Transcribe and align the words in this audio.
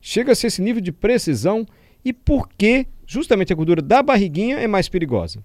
Chega 0.00 0.30
a 0.30 0.34
ser 0.36 0.46
esse 0.46 0.62
nível 0.62 0.80
de 0.80 0.92
precisão 0.92 1.66
e 2.04 2.12
por 2.12 2.48
que 2.56 2.86
justamente 3.04 3.52
a 3.52 3.56
gordura 3.56 3.82
da 3.82 4.00
barriguinha 4.00 4.58
é 4.58 4.68
mais 4.68 4.88
perigosa? 4.88 5.42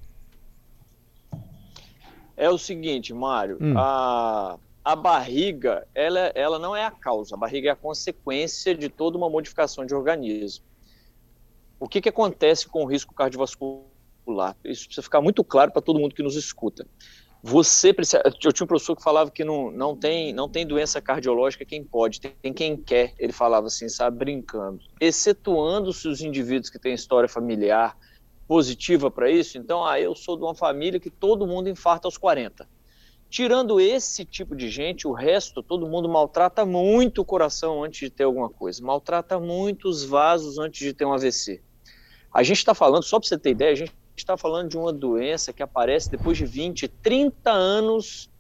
É 2.38 2.50
o 2.50 2.58
seguinte, 2.58 3.14
Mário, 3.14 3.58
hum. 3.60 3.74
a, 3.78 4.58
a 4.86 4.96
barriga, 4.96 5.88
ela, 5.96 6.32
ela 6.36 6.60
não 6.60 6.76
é 6.76 6.86
a 6.86 6.92
causa, 6.92 7.34
a 7.34 7.38
barriga 7.38 7.70
é 7.70 7.72
a 7.72 7.76
consequência 7.76 8.76
de 8.76 8.88
toda 8.88 9.18
uma 9.18 9.28
modificação 9.28 9.84
de 9.84 9.96
organismo. 9.96 10.64
O 11.80 11.90
que, 11.90 12.00
que 12.00 12.10
acontece 12.10 12.68
com 12.68 12.84
o 12.84 12.86
risco 12.86 13.12
cardiovascular? 13.12 14.56
Isso 14.64 14.86
precisa 14.86 15.02
ficar 15.02 15.22
muito 15.22 15.44
claro 15.44 15.72
para 15.72 15.82
todo 15.82 16.00
mundo 16.00 16.14
que 16.14 16.22
nos 16.22 16.36
escuta. 16.36 16.86
Você 17.42 17.92
precisa. 17.94 18.22
Eu 18.26 18.54
tinha 18.54 18.64
um 18.64 18.68
professor 18.68 18.96
que 18.96 19.04
falava 19.04 19.32
que 19.32 19.44
não, 19.44 19.72
não, 19.72 19.96
tem, 19.96 20.32
não 20.32 20.48
tem 20.48 20.66
doença 20.66 21.02
cardiológica 21.02 21.66
quem 21.66 21.84
pode, 21.84 22.22
tem 22.22 22.54
quem 22.54 22.78
quer. 22.78 23.16
Ele 23.18 23.34
falava 23.34 23.68
assim, 23.68 23.90
sabe, 23.90 24.20
brincando. 24.20 24.82
Excetuando-se 25.02 26.08
os 26.08 26.22
indivíduos 26.22 26.70
que 26.70 26.80
têm 26.80 26.94
história 26.94 27.28
familiar 27.28 27.98
positiva 28.48 29.10
para 29.10 29.32
isso, 29.32 29.58
então, 29.58 29.84
ah, 29.84 30.00
eu 30.00 30.14
sou 30.16 30.38
de 30.38 30.44
uma 30.44 30.54
família 30.54 31.00
que 31.00 31.10
todo 31.10 31.48
mundo 31.48 31.68
infarta 31.68 32.08
aos 32.08 32.18
40. 32.18 32.68
Tirando 33.36 33.82
esse 33.82 34.24
tipo 34.24 34.56
de 34.56 34.70
gente, 34.70 35.06
o 35.06 35.12
resto, 35.12 35.62
todo 35.62 35.90
mundo 35.90 36.08
maltrata 36.08 36.66
muito 36.66 37.20
o 37.20 37.26
coração 37.26 37.84
antes 37.84 38.00
de 38.00 38.10
ter 38.10 38.24
alguma 38.24 38.50
coisa, 38.50 38.82
maltrata 38.82 39.38
muito 39.38 39.90
os 39.90 40.06
vasos 40.06 40.58
antes 40.58 40.80
de 40.80 40.94
ter 40.94 41.04
um 41.04 41.12
AVC. 41.12 41.62
A 42.34 42.44
gente 42.44 42.60
está 42.60 42.74
falando, 42.74 43.04
só 43.04 43.20
para 43.20 43.28
você 43.28 43.38
ter 43.38 43.50
ideia, 43.50 43.74
a 43.74 43.76
gente 43.76 43.94
está 44.16 44.38
falando 44.38 44.70
de 44.70 44.78
uma 44.78 44.94
doença 44.94 45.52
que 45.52 45.62
aparece 45.62 46.10
depois 46.10 46.38
de 46.38 46.46
20, 46.46 46.88
30 46.88 47.52
anos 47.52 48.32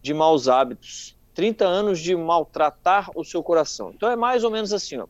de 0.00 0.14
maus 0.14 0.46
hábitos, 0.46 1.18
30 1.34 1.66
anos 1.66 1.98
de 1.98 2.14
maltratar 2.14 3.10
o 3.16 3.24
seu 3.24 3.42
coração. 3.42 3.90
Então 3.96 4.08
é 4.08 4.14
mais 4.14 4.44
ou 4.44 4.50
menos 4.52 4.72
assim, 4.72 4.96
ó. 4.96 5.08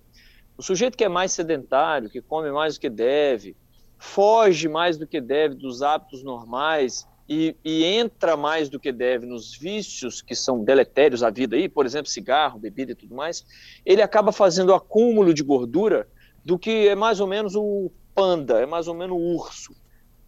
O 0.57 0.63
sujeito 0.63 0.97
que 0.97 1.05
é 1.05 1.11
mais 1.11 1.33
sedentário, 1.33 2.09
que 2.09 2.23
come 2.23 2.51
mais 2.51 2.77
do 2.77 2.81
que 2.81 2.89
deve, 2.89 3.55
foge 3.99 4.67
mais 4.67 4.97
do 4.97 5.07
que 5.07 5.21
deve 5.21 5.57
dos 5.57 5.83
hábitos 5.83 6.25
normais 6.25 7.07
e, 7.29 7.57
e, 7.65 7.85
entra 7.85 8.37
mais 8.37 8.69
do 8.69 8.79
que 8.79 8.93
deve 8.93 9.27
nos 9.27 9.57
vícios 9.57 10.23
que 10.23 10.35
são 10.35 10.63
deletérios 10.63 11.23
à 11.23 11.31
vida 11.31 11.57
aí, 11.57 11.69
por 11.69 11.85
exemplo, 11.85 12.09
cigarro, 12.09 12.59
bebida 12.59 12.93
e 12.93 12.95
tudo 12.95 13.15
mais, 13.15 13.45
ele 13.85 14.01
acaba 14.01 14.31
fazendo 14.31 14.73
acúmulo 14.73 15.35
de 15.35 15.43
gordura 15.43 16.09
do 16.45 16.59
que 16.59 16.87
é 16.87 16.95
mais 16.95 17.19
ou 17.19 17.27
menos 17.27 17.57
o 17.57 17.91
panda, 18.15 18.61
é 18.61 18.67
mais 18.67 18.87
ou 18.87 18.95
menos 18.95 19.17
o 19.17 19.21
urso. 19.21 19.75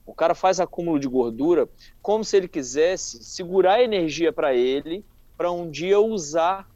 O 0.04 0.14
cara 0.14 0.34
faz 0.34 0.58
acúmulo 0.58 0.98
de 0.98 1.06
gordura 1.06 1.68
como 2.02 2.24
se 2.24 2.36
ele 2.36 2.48
quisesse 2.48 3.22
segurar 3.22 3.82
energia 3.82 4.32
para 4.32 4.54
ele, 4.54 5.04
para 5.36 5.52
um 5.52 5.70
dia 5.70 6.00
usar 6.00 6.68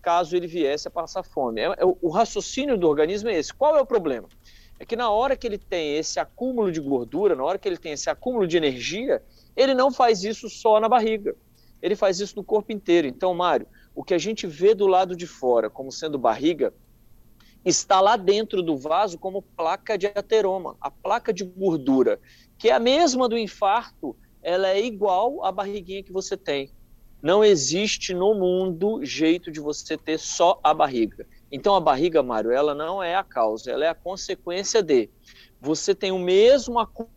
caso 0.00 0.36
ele 0.36 0.46
viesse 0.46 0.86
a 0.86 0.90
passar 0.90 1.22
fome. 1.22 1.62
É, 1.62 1.64
é, 1.64 1.84
o 1.84 2.10
raciocínio 2.10 2.76
do 2.76 2.86
organismo 2.86 3.30
é 3.30 3.38
esse. 3.38 3.52
Qual 3.52 3.74
é 3.74 3.80
o 3.80 3.86
problema? 3.86 4.28
É 4.78 4.84
que 4.84 4.96
na 4.96 5.10
hora 5.10 5.36
que 5.36 5.46
ele 5.46 5.56
tem 5.56 5.96
esse 5.96 6.20
acúmulo 6.20 6.70
de 6.70 6.80
gordura, 6.80 7.34
na 7.34 7.42
hora 7.42 7.58
que 7.58 7.66
ele 7.66 7.78
tem 7.78 7.92
esse 7.92 8.10
acúmulo 8.10 8.46
de 8.46 8.56
energia, 8.56 9.22
ele 9.56 9.74
não 9.74 9.90
faz 9.90 10.24
isso 10.24 10.48
só 10.48 10.80
na 10.80 10.88
barriga. 10.88 11.36
Ele 11.80 11.94
faz 11.96 12.20
isso 12.20 12.36
no 12.36 12.44
corpo 12.44 12.72
inteiro. 12.72 13.06
Então, 13.06 13.34
Mário, 13.34 13.66
o 13.94 14.02
que 14.02 14.14
a 14.14 14.18
gente 14.18 14.46
vê 14.46 14.74
do 14.74 14.86
lado 14.86 15.16
de 15.16 15.26
fora 15.26 15.70
como 15.70 15.92
sendo 15.92 16.18
barriga 16.18 16.72
está 17.64 18.00
lá 18.00 18.16
dentro 18.16 18.62
do 18.62 18.76
vaso 18.76 19.18
como 19.18 19.42
placa 19.42 19.96
de 19.96 20.06
ateroma, 20.06 20.76
a 20.80 20.90
placa 20.90 21.32
de 21.32 21.44
gordura, 21.44 22.20
que 22.58 22.68
é 22.68 22.72
a 22.72 22.78
mesma 22.78 23.28
do 23.28 23.38
infarto, 23.38 24.16
ela 24.42 24.68
é 24.68 24.84
igual 24.84 25.44
à 25.44 25.50
barriguinha 25.50 26.02
que 26.02 26.12
você 26.12 26.36
tem. 26.36 26.70
Não 27.22 27.42
existe 27.42 28.12
no 28.12 28.34
mundo 28.34 29.02
jeito 29.02 29.50
de 29.50 29.58
você 29.58 29.96
ter 29.96 30.18
só 30.18 30.60
a 30.62 30.74
barriga. 30.74 31.26
Então 31.50 31.74
a 31.74 31.80
barriga, 31.80 32.22
Mário, 32.22 32.50
ela 32.50 32.74
não 32.74 33.02
é 33.02 33.14
a 33.14 33.24
causa, 33.24 33.70
ela 33.70 33.86
é 33.86 33.88
a 33.88 33.94
consequência 33.94 34.82
de. 34.82 35.08
Você 35.58 35.94
tem 35.94 36.12
o 36.12 36.18
mesmo 36.18 36.78
acúmulo 36.78 37.14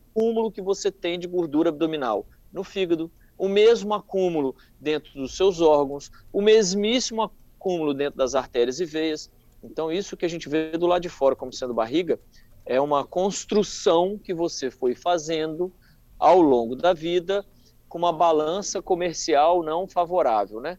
que 0.51 0.61
você 0.61 0.91
tem 0.91 1.19
de 1.19 1.27
gordura 1.27 1.69
abdominal 1.69 2.25
no 2.51 2.63
fígado, 2.63 3.11
o 3.37 3.47
mesmo 3.47 3.93
acúmulo 3.93 4.55
dentro 4.79 5.13
dos 5.13 5.37
seus 5.37 5.61
órgãos, 5.61 6.11
o 6.33 6.41
mesmíssimo 6.41 7.21
acúmulo 7.21 7.93
dentro 7.93 8.17
das 8.17 8.33
artérias 8.33 8.79
e 8.79 8.85
veias. 8.85 9.29
Então, 9.63 9.91
isso 9.91 10.17
que 10.17 10.25
a 10.25 10.29
gente 10.29 10.49
vê 10.49 10.71
do 10.71 10.87
lado 10.87 11.03
de 11.03 11.09
fora 11.09 11.35
como 11.35 11.53
sendo 11.53 11.73
barriga 11.73 12.19
é 12.65 12.81
uma 12.81 13.05
construção 13.05 14.17
que 14.17 14.33
você 14.33 14.71
foi 14.71 14.95
fazendo 14.95 15.71
ao 16.17 16.41
longo 16.41 16.75
da 16.75 16.93
vida 16.93 17.45
com 17.87 17.99
uma 17.99 18.11
balança 18.11 18.81
comercial 18.81 19.63
não 19.63 19.87
favorável, 19.87 20.59
né? 20.59 20.77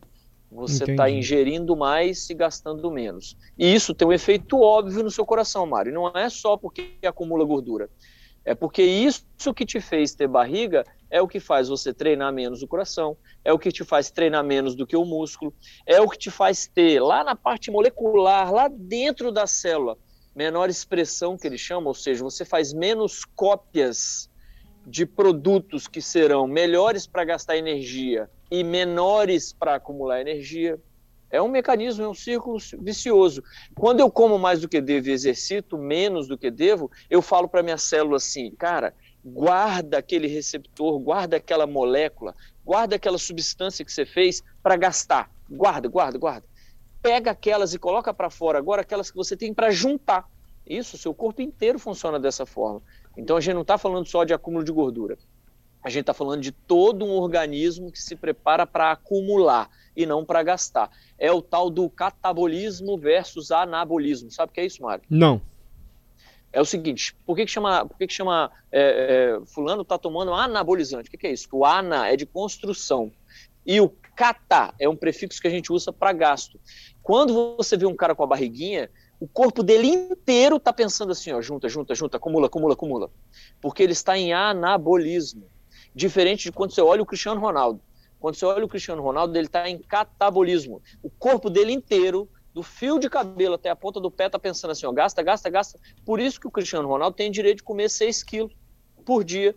Você 0.51 0.85
está 0.85 1.09
ingerindo 1.11 1.77
mais 1.77 2.29
e 2.31 2.35
gastando 2.35 2.91
menos. 2.91 3.37
E 3.57 3.73
isso 3.73 3.95
tem 3.95 4.09
um 4.09 4.13
efeito 4.13 4.59
óbvio 4.59 5.05
no 5.05 5.11
seu 5.11 5.25
coração, 5.25 5.67
Mário. 5.67 5.93
Não 5.93 6.09
é 6.09 6.29
só 6.29 6.57
porque 6.57 6.97
acumula 7.07 7.45
gordura. 7.45 7.89
É 8.49 8.55
porque 8.55 8.83
isso 8.83 9.53
que 9.55 9.67
te 9.67 9.79
fez 9.79 10.15
ter 10.15 10.27
barriga 10.27 10.83
é 11.11 11.21
o 11.21 11.29
que 11.29 11.39
faz 11.39 11.69
você 11.69 11.93
treinar 11.93 12.33
menos 12.33 12.63
o 12.63 12.67
coração, 12.67 13.15
é 13.45 13.53
o 13.53 13.59
que 13.59 13.71
te 13.71 13.85
faz 13.85 14.11
treinar 14.11 14.43
menos 14.43 14.75
do 14.75 14.87
que 14.87 14.97
o 14.97 15.05
músculo, 15.05 15.53
é 15.85 16.01
o 16.01 16.09
que 16.09 16.17
te 16.17 16.31
faz 16.31 16.67
ter 16.67 16.99
lá 16.99 17.23
na 17.23 17.37
parte 17.37 17.71
molecular, 17.71 18.51
lá 18.51 18.67
dentro 18.69 19.31
da 19.31 19.47
célula, 19.47 19.99
menor 20.35 20.71
expressão 20.71 21.37
que 21.37 21.47
ele 21.47 21.59
chama, 21.59 21.89
ou 21.89 21.95
seja, 21.95 22.25
você 22.25 22.43
faz 22.43 22.73
menos 22.73 23.23
cópias 23.23 24.31
de 24.87 25.05
produtos 25.05 25.87
que 25.87 26.01
serão 26.01 26.47
melhores 26.47 27.07
para 27.07 27.27
gastar 27.27 27.59
energia 27.59 28.31
e 28.51 28.65
menores 28.65 29.53
para 29.53 29.75
acumular 29.75 30.23
energia. 30.23 30.81
É 31.31 31.41
um 31.43 31.49
mecanismo, 31.49 32.05
é 32.05 32.09
um 32.09 32.15
círculo 32.15 32.59
vicioso. 32.81 33.43
Quando 33.75 34.01
eu 34.01 34.11
como 34.11 34.39
mais 34.39 34.61
do 34.61 34.69
que 34.69 34.81
devo 34.81 35.09
e 35.09 35.13
exercito 35.13 35.77
menos 35.77 36.27
do 36.27 36.39
que 36.39 36.51
devo, 36.51 36.91
eu 37.11 37.21
falo 37.21 37.49
para 37.49 37.63
minha 37.63 37.77
célula 37.77 38.17
assim, 38.17 38.51
cara, 38.53 38.95
guarda 39.25 39.99
aquele 39.99 40.27
receptor, 40.27 40.99
guarda 40.99 41.37
aquela 41.37 41.67
molécula, 41.67 42.35
guarda 42.65 42.97
aquela 42.97 43.19
substância 43.19 43.85
que 43.85 43.93
você 43.93 44.07
fez 44.07 44.43
para 44.63 44.77
gastar. 44.77 45.31
Guarda, 45.51 45.89
guarda, 45.89 46.19
guarda. 46.19 46.47
Pega 47.03 47.31
aquelas 47.31 47.75
e 47.75 47.79
coloca 47.79 48.13
para 48.13 48.31
fora 48.31 48.59
agora 48.59 48.83
aquelas 48.83 49.11
que 49.11 49.17
você 49.17 49.37
tem 49.37 49.53
para 49.53 49.71
juntar. 49.71 50.27
Isso, 50.67 50.99
seu 50.99 51.15
corpo 51.15 51.41
inteiro 51.41 51.79
funciona 51.79 52.19
dessa 52.19 52.45
forma. 52.45 52.83
Então 53.17 53.37
a 53.37 53.41
gente 53.41 53.55
não 53.55 53.63
está 53.63 53.79
falando 53.79 54.07
só 54.07 54.25
de 54.25 54.35
acúmulo 54.35 54.65
de 54.65 54.73
gordura. 54.73 55.19
A 55.83 55.91
gente 55.91 56.03
está 56.03 56.15
falando 56.15 56.43
de 56.43 56.53
todo 56.53 57.05
um 57.05 57.11
organismo 57.11 57.91
que 57.91 58.01
se 58.01 58.17
prepara 58.17 58.67
para 58.67 58.93
acumular 58.93 59.71
e 59.97 60.05
não 60.05 60.25
para 60.25 60.43
gastar. 60.43 60.91
É 61.19 61.33
o 61.33 61.41
tal 61.41 61.71
do 61.71 61.89
catabolismo 61.89 62.97
versus 62.99 63.51
anabolismo. 63.51 64.31
Sabe 64.31 64.51
o 64.51 64.55
que 64.55 64.61
é 64.61 64.67
isso, 64.67 64.83
Mário? 64.83 65.05
Não. 65.09 65.41
É 66.53 66.61
o 66.61 66.65
seguinte, 66.65 67.15
por 67.27 67.37
que, 67.37 67.45
que 67.45 67.51
chama, 67.51 67.85
por 67.85 67.97
que, 67.99 68.07
que 68.07 68.15
chama 68.15 68.51
é, 68.73 69.37
é, 69.41 69.47
fulano 69.47 69.83
está 69.83 69.99
tomando 69.99 70.33
anabolizante? 70.33 71.09
O 71.09 71.11
que, 71.11 71.19
que 71.19 71.27
é 71.27 71.33
isso? 71.33 71.49
O 71.53 71.65
ana 71.65 72.09
é 72.09 72.17
de 72.17 72.25
construção 72.25 73.13
e 73.67 73.81
o 73.81 73.91
Cata 74.17 74.75
é 74.81 74.89
um 74.89 74.97
prefixo 74.97 75.41
que 75.41 75.47
a 75.47 75.51
gente 75.51 75.73
usa 75.73 75.93
para 75.93 76.13
gasto. 76.13 76.59
Quando 77.03 77.57
você 77.57 77.77
vê 77.77 77.87
um 77.87 77.95
cara 77.95 78.15
com 78.15 78.23
a 78.23 78.27
barriguinha, 78.27 78.91
o 79.21 79.29
corpo 79.29 79.63
dele 79.63 79.89
inteiro 79.89 80.57
está 80.57 80.73
pensando 80.73 81.13
assim, 81.13 81.33
ó, 81.33 81.43
junta, 81.43 81.69
junta, 81.69 81.95
junta, 81.95 82.17
acumula, 82.17 82.47
acumula, 82.47 82.73
acumula. 82.75 83.11
Porque 83.61 83.83
ele 83.83 83.93
está 83.93 84.17
em 84.17 84.33
anabolismo. 84.33 85.47
Diferente 85.95 86.45
de 86.45 86.53
quando 86.53 86.73
você 86.73 86.81
olha 86.81 87.03
o 87.03 87.07
Cristiano 87.07 87.41
Ronaldo. 87.41 87.81
Quando 88.21 88.35
você 88.35 88.45
olha 88.45 88.65
o 88.65 88.69
Cristiano 88.69 89.03
Ronaldo, 89.03 89.37
ele 89.37 89.47
está 89.47 89.69
em 89.69 89.79
catabolismo. 89.79 90.83
O 91.03 91.11
corpo 91.11 91.49
dele 91.49 91.73
inteiro, 91.73 92.29
do 92.53 92.63
fio 92.63 92.99
de 92.99 93.09
cabelo 93.09 93.55
até 93.55 93.71
a 93.71 93.77
ponta 93.77 94.01
do 94.01 94.11
pé, 94.11 94.27
está 94.27 94.39
pensando 94.39 94.73
assim, 94.73 94.87
ó, 94.87 94.93
gasta, 94.93 95.23
gasta, 95.23 95.49
gasta. 95.49 95.79
Por 96.05 96.19
isso 96.21 96.41
que 96.41 96.47
o 96.47 96.51
Cristiano 96.51 96.89
Ronaldo 96.89 97.17
tem 97.17 97.31
direito 97.31 97.59
de 97.59 97.63
comer 97.63 97.89
6 97.89 98.23
quilos 98.25 98.53
por 99.05 99.23
dia. 99.23 99.55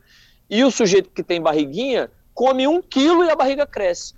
E 0.49 0.63
o 0.63 0.71
sujeito 0.71 1.09
que 1.09 1.23
tem 1.23 1.41
barriguinha 1.41 2.11
come 2.33 2.67
um 2.67 2.81
quilo 2.81 3.23
e 3.23 3.29
a 3.29 3.35
barriga 3.35 3.65
cresce 3.65 4.13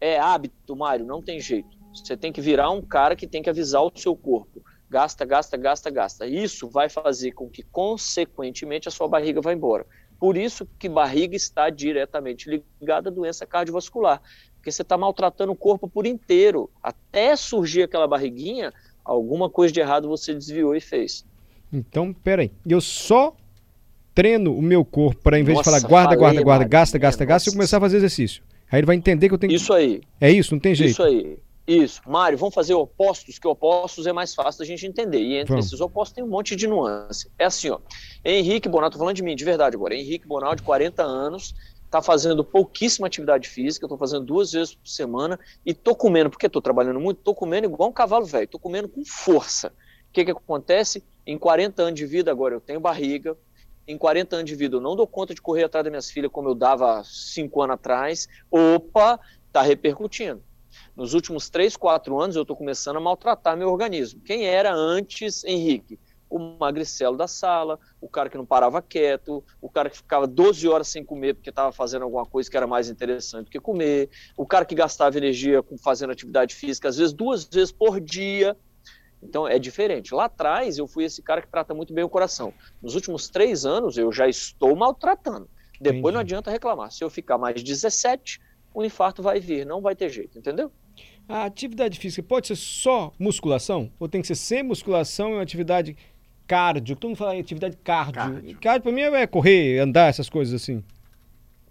é 0.00 0.18
hábito, 0.18 0.76
Mário, 0.76 1.04
não 1.04 1.22
tem 1.22 1.40
jeito. 1.40 1.76
Você 1.92 2.16
tem 2.16 2.32
que 2.32 2.40
virar 2.40 2.70
um 2.70 2.80
cara 2.80 3.16
que 3.16 3.26
tem 3.26 3.42
que 3.42 3.50
avisar 3.50 3.82
o 3.82 3.92
seu 3.94 4.16
corpo. 4.16 4.62
Gasta, 4.88 5.24
gasta, 5.24 5.56
gasta, 5.56 5.90
gasta. 5.90 6.26
Isso 6.26 6.68
vai 6.68 6.88
fazer 6.88 7.32
com 7.32 7.48
que, 7.48 7.62
consequentemente, 7.62 8.88
a 8.88 8.90
sua 8.90 9.08
barriga 9.08 9.40
vá 9.40 9.52
embora. 9.52 9.86
Por 10.18 10.36
isso 10.36 10.66
que 10.78 10.88
barriga 10.88 11.36
está 11.36 11.70
diretamente 11.70 12.62
ligada 12.80 13.08
à 13.08 13.12
doença 13.12 13.46
cardiovascular. 13.46 14.20
Porque 14.56 14.72
você 14.72 14.82
está 14.82 14.98
maltratando 14.98 15.52
o 15.52 15.56
corpo 15.56 15.88
por 15.88 16.06
inteiro. 16.06 16.68
Até 16.82 17.36
surgir 17.36 17.84
aquela 17.84 18.08
barriguinha, 18.08 18.72
alguma 19.04 19.48
coisa 19.48 19.72
de 19.72 19.80
errado 19.80 20.08
você 20.08 20.34
desviou 20.34 20.74
e 20.74 20.80
fez. 20.80 21.24
Então, 21.72 22.12
peraí. 22.12 22.50
Eu 22.66 22.80
só 22.80 23.36
treino 24.14 24.52
o 24.52 24.60
meu 24.60 24.84
corpo 24.84 25.22
para, 25.22 25.38
em 25.38 25.44
vez 25.44 25.58
Nossa, 25.58 25.70
de 25.70 25.80
falar 25.80 25.88
guarda, 25.88 26.16
guarda, 26.16 26.42
guarda, 26.42 26.64
gasta, 26.64 26.98
gasta, 26.98 27.24
gasta, 27.24 27.48
eu 27.48 27.52
começar 27.52 27.76
a 27.76 27.80
fazer 27.80 27.98
exercício. 27.98 28.42
Aí 28.70 28.80
ele 28.80 28.86
vai 28.86 28.96
entender 28.96 29.28
que 29.28 29.34
eu 29.34 29.38
tenho 29.38 29.52
Isso 29.52 29.72
aí. 29.72 30.00
É 30.20 30.30
isso, 30.30 30.52
não 30.52 30.60
tem 30.60 30.74
jeito. 30.74 30.90
Isso 30.90 31.02
aí. 31.02 31.38
Isso. 31.68 32.00
Mário, 32.06 32.38
vamos 32.38 32.54
fazer 32.54 32.72
opostos, 32.72 33.38
que 33.38 33.46
opostos 33.46 34.06
é 34.06 34.12
mais 34.12 34.34
fácil 34.34 34.60
da 34.60 34.64
gente 34.64 34.86
entender. 34.86 35.20
E 35.20 35.36
entre 35.36 35.50
vamos. 35.50 35.66
esses 35.66 35.78
opostos 35.82 36.14
tem 36.14 36.24
um 36.24 36.28
monte 36.28 36.56
de 36.56 36.66
nuance. 36.66 37.30
É 37.38 37.44
assim, 37.44 37.68
ó. 37.68 37.78
Henrique 38.24 38.70
Bonal, 38.70 38.90
tô 38.90 38.96
falando 38.96 39.14
de 39.14 39.22
mim, 39.22 39.36
de 39.36 39.44
verdade 39.44 39.76
agora. 39.76 39.94
Henrique 39.94 40.26
Bonal, 40.26 40.54
de 40.54 40.62
40 40.62 41.02
anos, 41.02 41.54
tá 41.90 42.00
fazendo 42.00 42.42
pouquíssima 42.42 43.06
atividade 43.06 43.50
física, 43.50 43.86
tô 43.86 43.98
fazendo 43.98 44.24
duas 44.24 44.52
vezes 44.52 44.74
por 44.74 44.88
semana 44.88 45.38
e 45.64 45.74
tô 45.74 45.94
comendo, 45.94 46.30
porque 46.30 46.48
tô 46.48 46.62
trabalhando 46.62 47.00
muito, 47.00 47.20
tô 47.20 47.34
comendo 47.34 47.66
igual 47.66 47.90
um 47.90 47.92
cavalo 47.92 48.24
velho, 48.24 48.48
tô 48.48 48.58
comendo 48.58 48.88
com 48.88 49.04
força. 49.04 49.68
O 50.08 50.12
que 50.12 50.24
que 50.24 50.30
acontece? 50.30 51.04
Em 51.26 51.36
40 51.36 51.82
anos 51.82 52.00
de 52.00 52.06
vida 52.06 52.30
agora 52.30 52.54
eu 52.54 52.60
tenho 52.62 52.80
barriga, 52.80 53.36
em 53.86 53.98
40 53.98 54.36
anos 54.36 54.50
de 54.50 54.56
vida 54.56 54.76
eu 54.76 54.80
não 54.80 54.96
dou 54.96 55.06
conta 55.06 55.34
de 55.34 55.42
correr 55.42 55.64
atrás 55.64 55.84
das 55.84 55.90
minhas 55.90 56.10
filhas 56.10 56.32
como 56.32 56.48
eu 56.48 56.54
dava 56.54 57.02
5 57.04 57.62
anos 57.62 57.74
atrás, 57.74 58.26
opa, 58.50 59.20
está 59.46 59.60
repercutindo. 59.60 60.47
Nos 60.96 61.14
últimos 61.14 61.48
3, 61.48 61.76
4 61.76 62.20
anos 62.20 62.36
eu 62.36 62.42
estou 62.42 62.56
começando 62.56 62.96
a 62.96 63.00
maltratar 63.00 63.56
meu 63.56 63.70
organismo. 63.70 64.20
Quem 64.20 64.46
era 64.46 64.72
antes, 64.72 65.44
Henrique? 65.44 65.98
O 66.30 66.38
magricelo 66.38 67.16
da 67.16 67.26
sala, 67.26 67.78
o 68.00 68.08
cara 68.08 68.28
que 68.28 68.36
não 68.36 68.44
parava 68.44 68.82
quieto, 68.82 69.42
o 69.62 69.70
cara 69.70 69.88
que 69.88 69.96
ficava 69.96 70.26
12 70.26 70.68
horas 70.68 70.88
sem 70.88 71.02
comer 71.02 71.34
porque 71.34 71.48
estava 71.48 71.72
fazendo 71.72 72.02
alguma 72.02 72.26
coisa 72.26 72.50
que 72.50 72.56
era 72.56 72.66
mais 72.66 72.90
interessante 72.90 73.46
do 73.46 73.50
que 73.50 73.58
comer, 73.58 74.10
o 74.36 74.46
cara 74.46 74.66
que 74.66 74.74
gastava 74.74 75.16
energia 75.16 75.64
fazendo 75.82 76.10
atividade 76.10 76.54
física, 76.54 76.88
às 76.88 76.98
vezes 76.98 77.14
duas 77.14 77.44
vezes 77.44 77.72
por 77.72 77.98
dia, 77.98 78.54
então 79.22 79.48
é 79.48 79.58
diferente. 79.58 80.14
Lá 80.14 80.26
atrás 80.26 80.78
eu 80.78 80.86
fui 80.86 81.04
esse 81.04 81.22
cara 81.22 81.40
que 81.40 81.48
trata 81.48 81.74
muito 81.74 81.92
bem 81.92 82.04
o 82.04 82.08
coração. 82.08 82.52
Nos 82.82 82.94
últimos 82.94 83.28
três 83.28 83.64
anos 83.64 83.96
eu 83.96 84.12
já 84.12 84.28
estou 84.28 84.76
maltratando. 84.76 85.48
Depois 85.80 85.98
Entendi. 85.98 86.12
não 86.12 86.20
adianta 86.20 86.50
reclamar. 86.50 86.90
Se 86.90 87.04
eu 87.04 87.10
ficar 87.10 87.38
mais 87.38 87.62
17, 87.62 88.40
o 88.72 88.84
infarto 88.84 89.22
vai 89.22 89.40
vir, 89.40 89.66
não 89.66 89.80
vai 89.80 89.94
ter 89.94 90.08
jeito, 90.08 90.38
entendeu? 90.38 90.70
A 91.28 91.44
atividade 91.44 91.98
física 91.98 92.22
pode 92.22 92.46
ser 92.46 92.56
só 92.56 93.12
musculação? 93.18 93.90
Ou 93.98 94.08
tem 94.08 94.20
que 94.20 94.26
ser 94.26 94.34
sem 94.34 94.62
musculação 94.62 95.30
e 95.30 95.32
uma 95.34 95.42
atividade 95.42 95.96
cardio? 96.46 96.96
Todo 96.96 97.10
mundo 97.10 97.18
fala 97.18 97.36
em 97.36 97.40
atividade 97.40 97.76
cardio. 97.76 98.14
Cardio, 98.14 98.60
cardio 98.60 98.82
para 98.82 98.92
mim 98.92 99.02
é 99.02 99.26
correr, 99.26 99.78
andar, 99.78 100.08
essas 100.08 100.28
coisas 100.30 100.54
assim. 100.54 100.82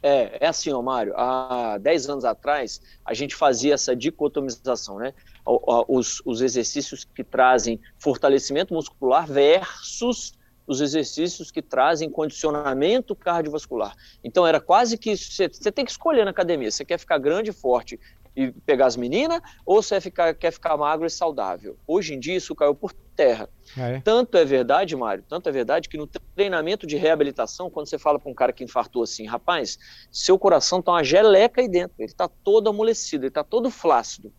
É, 0.02 0.46
é 0.46 0.48
assim, 0.48 0.72
ó, 0.72 0.82
Mário. 0.82 1.14
Há 1.16 1.78
10 1.80 2.10
anos 2.10 2.26
atrás, 2.26 2.82
a 3.04 3.14
gente 3.14 3.36
fazia 3.36 3.74
essa 3.74 3.96
dicotomização, 3.96 5.00
né? 5.00 5.14
Os, 5.46 6.22
os 6.26 6.42
exercícios 6.42 7.04
que 7.04 7.24
trazem 7.24 7.80
fortalecimento 7.98 8.74
muscular 8.74 9.26
versus 9.26 10.34
os 10.68 10.82
exercícios 10.82 11.50
que 11.50 11.62
trazem 11.62 12.10
condicionamento 12.10 13.16
cardiovascular. 13.16 13.96
Então 14.22 14.46
era 14.46 14.60
quase 14.60 14.98
que 14.98 15.16
você, 15.16 15.48
você 15.48 15.72
tem 15.72 15.86
que 15.86 15.92
escolher 15.92 16.26
na 16.26 16.32
academia. 16.32 16.70
Você 16.70 16.84
quer 16.84 17.00
ficar 17.00 17.18
grande 17.18 17.52
e 17.52 17.54
forte 17.54 17.98
e 18.36 18.52
pegar 18.52 18.86
as 18.86 18.96
meninas, 18.96 19.42
ou 19.66 19.82
você 19.82 20.00
ficar, 20.00 20.36
quer 20.36 20.52
ficar 20.52 20.78
magro 20.78 21.08
e 21.08 21.10
saudável. 21.10 21.76
Hoje 21.88 22.14
em 22.14 22.20
dia 22.20 22.36
isso 22.36 22.54
caiu 22.54 22.76
por 22.76 22.94
terra. 22.94 23.50
Ah, 23.76 23.90
é? 23.90 24.02
Tanto 24.02 24.38
é 24.38 24.46
verdade, 24.46 24.96
Mário, 24.96 25.24
tanto 25.28 25.50
é 25.50 25.52
verdade 25.52 25.90
que 25.90 25.98
no 25.98 26.08
treinamento 26.36 26.86
de 26.86 26.96
reabilitação, 26.98 27.68
quando 27.68 27.88
você 27.88 27.98
fala 27.98 28.20
para 28.20 28.30
um 28.30 28.36
cara 28.36 28.54
que 28.54 28.64
infartou 28.64 29.02
assim, 29.02 29.26
rapaz, 29.26 29.80
seu 30.12 30.38
coração 30.38 30.84
tá 30.84 30.92
uma 30.92 31.04
geleca 31.04 31.62
aí 31.62 31.68
dentro, 31.68 31.96
ele 31.98 32.12
está 32.12 32.28
todo 32.28 32.70
amolecido, 32.70 33.24
ele 33.24 33.30
está 33.30 33.44
todo 33.44 33.72
flácido. 33.72 34.32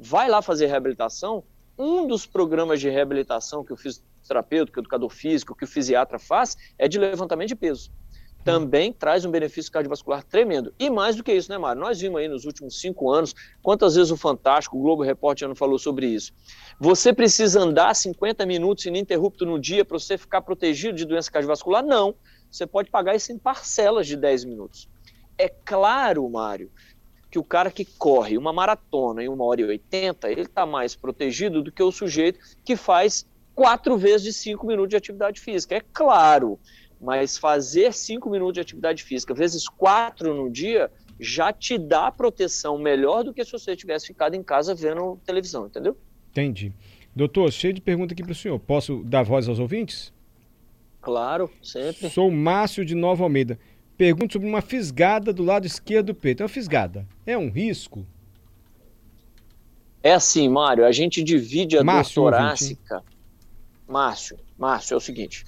Vai 0.00 0.30
lá 0.30 0.40
fazer 0.40 0.66
reabilitação, 0.66 1.44
um 1.78 2.06
dos 2.06 2.24
programas 2.24 2.80
de 2.80 2.88
reabilitação 2.88 3.62
que 3.62 3.72
o 3.74 3.76
fisioterapeuta, 4.22 4.72
que 4.72 4.78
o 4.78 4.82
educador 4.82 5.10
físico, 5.10 5.54
que 5.54 5.64
o 5.64 5.68
fisiatra 5.68 6.18
faz, 6.18 6.56
é 6.78 6.88
de 6.88 6.98
levantamento 6.98 7.48
de 7.48 7.56
peso 7.56 7.90
também 8.44 8.92
traz 8.92 9.24
um 9.24 9.30
benefício 9.30 9.70
cardiovascular 9.70 10.22
tremendo. 10.24 10.74
E 10.78 10.90
mais 10.90 11.16
do 11.16 11.22
que 11.22 11.32
isso, 11.32 11.50
né, 11.50 11.58
Mário? 11.58 11.80
Nós 11.80 12.00
vimos 12.00 12.20
aí 12.20 12.28
nos 12.28 12.44
últimos 12.44 12.80
cinco 12.80 13.10
anos, 13.10 13.34
quantas 13.62 13.94
vezes 13.94 14.10
o 14.10 14.16
Fantástico, 14.16 14.76
o 14.76 14.80
Globo 14.80 15.02
Repórter 15.02 15.48
não 15.48 15.54
falou 15.54 15.78
sobre 15.78 16.06
isso. 16.06 16.32
Você 16.78 17.12
precisa 17.12 17.60
andar 17.60 17.94
50 17.94 18.44
minutos 18.44 18.84
ininterrupto 18.86 19.46
no 19.46 19.58
dia 19.58 19.84
para 19.84 19.98
você 19.98 20.18
ficar 20.18 20.42
protegido 20.42 20.96
de 20.96 21.04
doença 21.04 21.30
cardiovascular? 21.30 21.84
Não. 21.84 22.14
Você 22.50 22.66
pode 22.66 22.90
pagar 22.90 23.14
isso 23.14 23.32
em 23.32 23.38
parcelas 23.38 24.06
de 24.06 24.16
10 24.16 24.44
minutos. 24.44 24.88
É 25.38 25.48
claro, 25.48 26.28
Mário, 26.28 26.70
que 27.30 27.38
o 27.38 27.44
cara 27.44 27.70
que 27.70 27.84
corre 27.84 28.36
uma 28.36 28.52
maratona 28.52 29.22
em 29.22 29.28
uma 29.28 29.44
hora 29.44 29.62
e 29.62 29.64
80, 29.64 30.30
ele 30.30 30.42
está 30.42 30.66
mais 30.66 30.94
protegido 30.94 31.62
do 31.62 31.72
que 31.72 31.82
o 31.82 31.90
sujeito 31.90 32.38
que 32.64 32.76
faz 32.76 33.26
quatro 33.54 33.96
vezes 33.96 34.22
de 34.22 34.32
cinco 34.32 34.66
minutos 34.66 34.90
de 34.90 34.96
atividade 34.96 35.40
física. 35.40 35.76
É 35.76 35.82
claro 35.92 36.58
mas 37.02 37.36
fazer 37.36 37.92
cinco 37.92 38.30
minutos 38.30 38.54
de 38.54 38.60
atividade 38.60 39.02
física 39.02 39.34
vezes 39.34 39.68
quatro 39.68 40.32
no 40.32 40.48
dia 40.48 40.88
já 41.18 41.52
te 41.52 41.76
dá 41.76 42.12
proteção 42.12 42.78
melhor 42.78 43.24
do 43.24 43.34
que 43.34 43.44
se 43.44 43.50
você 43.50 43.74
tivesse 43.74 44.06
ficado 44.06 44.34
em 44.34 44.42
casa 44.42 44.74
vendo 44.74 45.18
televisão, 45.24 45.66
entendeu? 45.66 45.96
Entendi. 46.30 46.72
Doutor, 47.14 47.50
cheio 47.52 47.74
de 47.74 47.80
pergunta 47.80 48.14
aqui 48.14 48.22
para 48.22 48.32
o 48.32 48.34
senhor. 48.34 48.58
Posso 48.58 49.02
dar 49.04 49.22
voz 49.22 49.48
aos 49.48 49.58
ouvintes? 49.58 50.12
Claro, 51.00 51.50
sempre. 51.62 52.08
Sou 52.08 52.30
Márcio 52.30 52.84
de 52.84 52.94
Nova 52.94 53.24
Almeida. 53.24 53.58
Pergunto 53.96 54.34
sobre 54.34 54.48
uma 54.48 54.62
fisgada 54.62 55.32
do 55.32 55.42
lado 55.42 55.66
esquerdo 55.66 56.06
do 56.06 56.14
peito. 56.14 56.42
É 56.42 56.44
uma 56.44 56.48
fisgada. 56.48 57.06
É 57.26 57.36
um 57.36 57.50
risco? 57.50 58.06
É 60.02 60.14
assim, 60.14 60.48
Mário. 60.48 60.86
A 60.86 60.92
gente 60.92 61.22
divide 61.22 61.76
a 61.76 61.84
Márcio, 61.84 62.22
dor 62.22 62.32
torácica. 62.32 62.96
Ouvinte, 62.96 63.21
Márcio, 63.92 64.38
Márcio, 64.58 64.94
é 64.94 64.96
o 64.96 65.00
seguinte. 65.00 65.44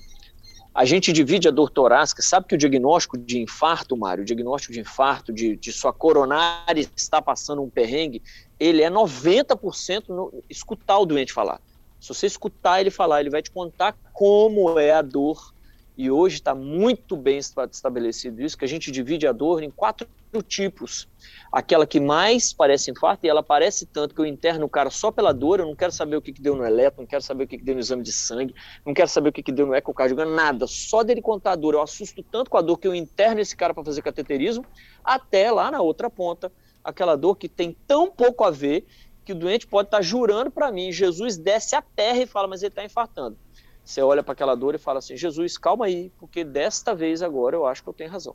A 0.75 0.85
gente 0.85 1.13
divide 1.13 1.49
a 1.49 1.51
dor 1.51 1.71
torácica, 1.71 2.21
sabe 2.21 2.47
que 2.47 2.55
o 2.55 2.59
diagnóstico 2.59 3.17
de 3.17 3.41
infarto, 3.41 3.97
Mário, 3.97 4.23
o 4.23 4.25
diagnóstico 4.25 4.73
de 4.73 4.81
infarto, 4.81 5.33
de, 5.33 5.57
de 5.57 5.73
sua 5.73 5.93
coronária 5.93 6.87
está 6.97 7.23
passando 7.23 7.63
um 7.63 7.71
perrengue, 7.71 8.21
ele 8.59 8.83
é 8.83 8.91
90% 8.91 10.09
no, 10.09 10.33
escutar 10.51 10.99
o 10.99 11.07
doente 11.07 11.33
falar. 11.33 11.61
Se 12.01 12.09
você 12.09 12.27
escutar 12.27 12.81
ele 12.81 12.91
falar, 12.91 13.21
ele 13.21 13.31
vai 13.31 13.41
te 13.41 13.51
contar 13.51 13.97
como 14.13 14.79
é 14.79 14.91
a 14.91 15.01
dor. 15.01 15.55
E 15.97 16.11
hoje 16.11 16.37
está 16.37 16.55
muito 16.55 17.17
bem 17.17 17.39
estabelecido 17.39 18.43
isso, 18.43 18.59
que 18.59 18.65
a 18.65 18.69
gente 18.69 18.91
divide 18.91 19.29
a 19.29 19.33
dor 19.33 19.63
em 19.63 19.71
quatro 19.71 20.09
tipos. 20.43 21.09
Aquela 21.53 21.87
que 21.87 22.01
mais 22.01 22.53
parece 22.53 22.91
infarto, 22.91 23.25
e 23.25 23.29
ela 23.29 23.43
parece 23.43 23.87
tanto 23.87 24.15
que 24.15 24.21
eu 24.21 24.27
interno 24.27 24.67
o 24.67 24.69
cara 24.69 24.91
só 24.91 25.13
pela 25.13 25.33
dor, 25.33 25.61
eu 25.61 25.67
não 25.67 25.77
quero 25.77 25.93
saber 25.93 26.17
o 26.17 26.23
que, 26.23 26.33
que 26.33 26.43
deu 26.43 26.57
no 26.57 26.65
eletro, 26.65 27.01
não 27.01 27.07
quero 27.07 27.23
saber 27.23 27.45
o 27.45 27.47
que, 27.47 27.59
que 27.59 27.65
deu 27.65 27.75
no 27.75 27.81
exame 27.81 28.03
de 28.03 28.13
sangue, 28.13 28.55
não 28.85 28.93
quero 28.93 29.09
saber 29.09 29.29
o 29.29 29.33
que, 29.33 29.43
que 29.43 29.53
deu 29.53 29.67
no 29.67 29.75
ecocardiograma, 29.75 30.35
nada. 30.35 30.67
Só 30.67 31.05
dele 31.05 31.23
contar 31.23 31.53
a 31.53 31.57
dor, 31.57 31.75
eu 31.75 31.83
assusto 31.83 32.23
tanto 32.25 32.51
com 32.51 32.57
a 32.57 32.61
dor 32.61 32.79
que 32.79 32.89
eu 32.89 32.95
interno 32.95 33.41
esse 33.41 33.57
cara 33.57 33.73
para 33.73 33.85
fazer 33.85 34.03
cateterismo, 34.03 34.65
até 35.05 35.51
lá 35.53 35.71
na 35.71 35.81
outra 35.81 36.11
ponta, 36.11 36.51
aquela 36.83 37.15
dor 37.17 37.37
que 37.37 37.49
tem 37.49 37.77
tão 37.87 38.11
pouco 38.11 38.43
a 38.43 38.51
ver 38.51 38.85
que 39.25 39.33
o 39.33 39.37
doente 39.37 39.67
pode 39.67 39.87
estar 39.87 39.99
tá 39.99 40.03
jurando 40.03 40.51
para 40.51 40.73
mim, 40.73 40.91
Jesus 40.91 41.37
desce 41.37 41.77
a 41.77 41.83
terra 41.83 42.19
e 42.19 42.27
fala, 42.27 42.49
mas 42.49 42.63
ele 42.63 42.71
está 42.71 42.85
infartando. 42.85 43.39
Você 43.85 44.03
olha 44.03 44.23
para 44.23 44.33
aquela 44.33 44.55
dor 44.55 44.75
e 44.75 44.79
fala 44.79 44.99
assim, 44.99 45.17
Jesus, 45.17 45.57
calma 45.57 45.87
aí, 45.87 46.11
porque 46.19 46.43
desta 46.43 46.95
vez 46.95 47.23
agora 47.23 47.55
eu 47.55 47.67
acho 47.67 47.83
que 47.83 47.89
eu 47.89 47.95
tenho 47.95 48.11
razão 48.11 48.35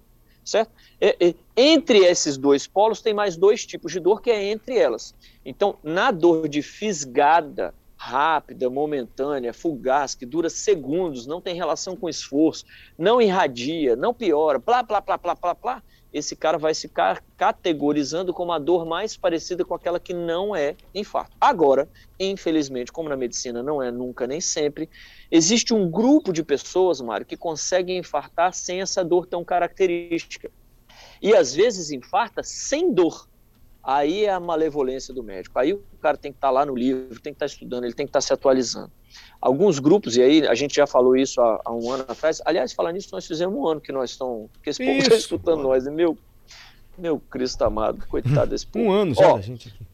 certo? 0.49 0.71
E, 0.99 1.15
e, 1.19 1.35
entre 1.55 1.99
esses 1.99 2.37
dois 2.37 2.67
polos 2.67 3.01
tem 3.01 3.13
mais 3.13 3.37
dois 3.37 3.65
tipos 3.65 3.91
de 3.91 3.99
dor 3.99 4.21
que 4.21 4.31
é 4.31 4.51
entre 4.51 4.77
elas. 4.77 5.13
Então, 5.45 5.77
na 5.83 6.11
dor 6.11 6.47
de 6.47 6.61
fisgada, 6.61 7.73
rápida, 7.95 8.69
momentânea, 8.69 9.53
fugaz, 9.53 10.15
que 10.15 10.25
dura 10.25 10.49
segundos, 10.49 11.27
não 11.27 11.41
tem 11.41 11.53
relação 11.53 11.97
com 11.97 12.07
esforço, 12.07 12.63
não 12.97 13.21
irradia, 13.21 13.95
não 13.95 14.13
piora, 14.13 14.57
blá, 14.57 14.81
blá, 14.81 15.01
blá, 15.01 15.17
blá, 15.17 15.35
blá, 15.35 15.53
blá, 15.53 15.83
esse 16.13 16.35
cara 16.35 16.57
vai 16.57 16.73
se 16.73 16.91
categorizando 17.37 18.33
como 18.33 18.51
a 18.51 18.59
dor 18.59 18.85
mais 18.85 19.15
parecida 19.15 19.63
com 19.63 19.75
aquela 19.75 19.99
que 19.99 20.13
não 20.13 20.55
é 20.55 20.75
infarto. 20.93 21.35
Agora, 21.39 21.87
infelizmente, 22.19 22.91
como 22.91 23.09
na 23.09 23.15
medicina 23.15 23.61
não 23.61 23.81
é 23.81 23.91
nunca 23.91 24.25
nem 24.25 24.41
sempre, 24.41 24.89
existe 25.29 25.73
um 25.73 25.89
grupo 25.89 26.33
de 26.33 26.43
pessoas, 26.43 26.99
Mário, 26.99 27.25
que 27.25 27.37
conseguem 27.37 27.99
infartar 27.99 28.53
sem 28.53 28.81
essa 28.81 29.03
dor 29.03 29.25
tão 29.25 29.43
característica. 29.43 30.49
E 31.21 31.35
às 31.35 31.53
vezes 31.53 31.91
infarta 31.91 32.41
sem 32.43 32.93
dor. 32.93 33.27
Aí 33.83 34.25
é 34.25 34.31
a 34.31 34.39
malevolência 34.39 35.13
do 35.13 35.23
médico. 35.23 35.57
Aí 35.57 35.73
o 35.73 35.81
cara 36.01 36.17
tem 36.17 36.31
que 36.31 36.37
estar 36.37 36.47
tá 36.47 36.51
lá 36.51 36.65
no 36.65 36.75
livro, 36.75 37.19
tem 37.19 37.33
que 37.33 37.37
estar 37.37 37.45
tá 37.47 37.51
estudando, 37.51 37.85
ele 37.85 37.93
tem 37.93 38.05
que 38.05 38.09
estar 38.09 38.19
tá 38.19 38.21
se 38.21 38.33
atualizando. 38.33 38.91
Alguns 39.41 39.79
grupos, 39.79 40.17
e 40.17 40.21
aí 40.21 40.47
a 40.47 40.53
gente 40.53 40.75
já 40.75 40.85
falou 40.85 41.15
isso 41.15 41.41
há, 41.41 41.61
há 41.63 41.73
um 41.73 41.91
ano 41.91 42.05
atrás. 42.07 42.41
Aliás, 42.45 42.73
falando 42.73 42.95
nisso, 42.95 43.09
nós 43.11 43.25
fizemos 43.25 43.57
um 43.57 43.67
ano 43.67 43.81
que 43.81 43.91
nós 43.91 44.11
estamos. 44.11 44.49
Que 44.61 44.69
esse 44.69 44.85
povo 44.85 44.97
está 44.97 45.15
escutando 45.15 45.63
nós. 45.63 45.85
Né? 45.85 45.91
Meu, 45.91 46.17
meu 46.97 47.19
Cristo 47.19 47.63
amado, 47.63 48.05
coitado 48.07 48.51
desse 48.51 48.67
povo. 48.67 48.85
Um 48.85 48.91
ano 48.91 49.15
já 49.15 49.27
Ó, 49.27 49.35
da 49.35 49.41
gente 49.41 49.69
aqui. 49.69 49.85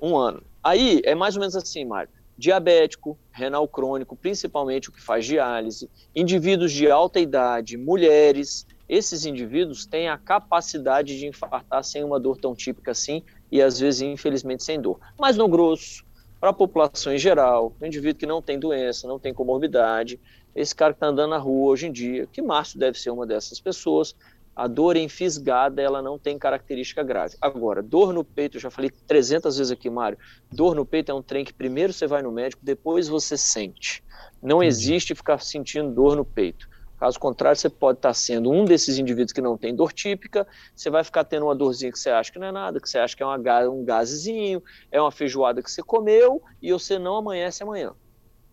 Um 0.00 0.16
ano. 0.16 0.42
Aí 0.62 1.00
é 1.04 1.14
mais 1.14 1.36
ou 1.36 1.40
menos 1.40 1.56
assim, 1.56 1.84
Mário. 1.84 2.10
Diabético, 2.38 3.18
renal 3.32 3.66
crônico, 3.66 4.14
principalmente 4.14 4.90
o 4.90 4.92
que 4.92 5.02
faz 5.02 5.24
diálise, 5.24 5.88
indivíduos 6.14 6.70
de 6.70 6.90
alta 6.90 7.18
idade, 7.18 7.78
mulheres, 7.78 8.66
esses 8.88 9.26
indivíduos 9.26 9.86
têm 9.86 10.08
a 10.08 10.18
capacidade 10.18 11.18
de 11.18 11.26
infartar 11.26 11.82
sem 11.82 12.04
uma 12.04 12.20
dor 12.20 12.38
tão 12.38 12.54
típica 12.54 12.92
assim 12.92 13.22
e 13.50 13.60
às 13.60 13.78
vezes, 13.78 14.02
infelizmente, 14.02 14.64
sem 14.64 14.80
dor. 14.80 14.98
Mas 15.18 15.36
no 15.36 15.48
grosso, 15.48 16.04
para 16.40 16.50
a 16.50 16.54
população 16.54 17.12
em 17.12 17.18
geral, 17.18 17.74
o 17.80 17.86
indivíduo 17.86 18.18
que 18.18 18.26
não 18.26 18.42
tem 18.42 18.58
doença, 18.58 19.08
não 19.08 19.18
tem 19.18 19.34
comorbidade, 19.34 20.20
esse 20.54 20.74
cara 20.74 20.92
que 20.92 20.98
está 20.98 21.08
andando 21.08 21.30
na 21.30 21.38
rua 21.38 21.70
hoje 21.70 21.86
em 21.86 21.92
dia, 21.92 22.26
que 22.32 22.40
Márcio 22.40 22.78
deve 22.78 22.98
ser 22.98 23.10
uma 23.10 23.26
dessas 23.26 23.60
pessoas, 23.60 24.14
a 24.56 24.66
dor 24.66 24.96
enfisgada, 24.96 25.82
ela 25.82 26.00
não 26.00 26.18
tem 26.18 26.38
característica 26.38 27.02
grave. 27.02 27.36
Agora, 27.42 27.82
dor 27.82 28.14
no 28.14 28.24
peito, 28.24 28.56
eu 28.56 28.60
já 28.60 28.70
falei 28.70 28.90
300 29.06 29.58
vezes 29.58 29.70
aqui, 29.70 29.90
Mário, 29.90 30.16
dor 30.50 30.74
no 30.74 30.86
peito 30.86 31.12
é 31.12 31.14
um 31.14 31.22
trem 31.22 31.44
que 31.44 31.52
primeiro 31.52 31.92
você 31.92 32.06
vai 32.06 32.22
no 32.22 32.32
médico, 32.32 32.64
depois 32.64 33.06
você 33.06 33.36
sente. 33.36 34.02
Não 34.42 34.62
existe 34.62 35.14
ficar 35.14 35.40
sentindo 35.40 35.92
dor 35.92 36.16
no 36.16 36.24
peito. 36.24 36.66
Caso 36.98 37.20
contrário, 37.20 37.58
você 37.58 37.68
pode 37.68 37.98
estar 37.98 38.14
sendo 38.14 38.50
um 38.50 38.64
desses 38.64 38.98
indivíduos 38.98 39.32
que 39.32 39.40
não 39.42 39.58
tem 39.58 39.74
dor 39.74 39.92
típica, 39.92 40.46
você 40.74 40.88
vai 40.88 41.04
ficar 41.04 41.24
tendo 41.24 41.44
uma 41.44 41.54
dorzinha 41.54 41.92
que 41.92 41.98
você 41.98 42.08
acha 42.08 42.32
que 42.32 42.38
não 42.38 42.46
é 42.46 42.52
nada, 42.52 42.80
que 42.80 42.88
você 42.88 42.98
acha 42.98 43.14
que 43.14 43.22
é 43.22 43.26
uma, 43.26 43.36
um 43.68 43.84
gasezinho, 43.84 44.62
é 44.90 45.00
uma 45.00 45.10
feijoada 45.10 45.62
que 45.62 45.70
você 45.70 45.82
comeu 45.82 46.42
e 46.62 46.72
você 46.72 46.98
não 46.98 47.16
amanhece 47.16 47.62
amanhã. 47.62 47.92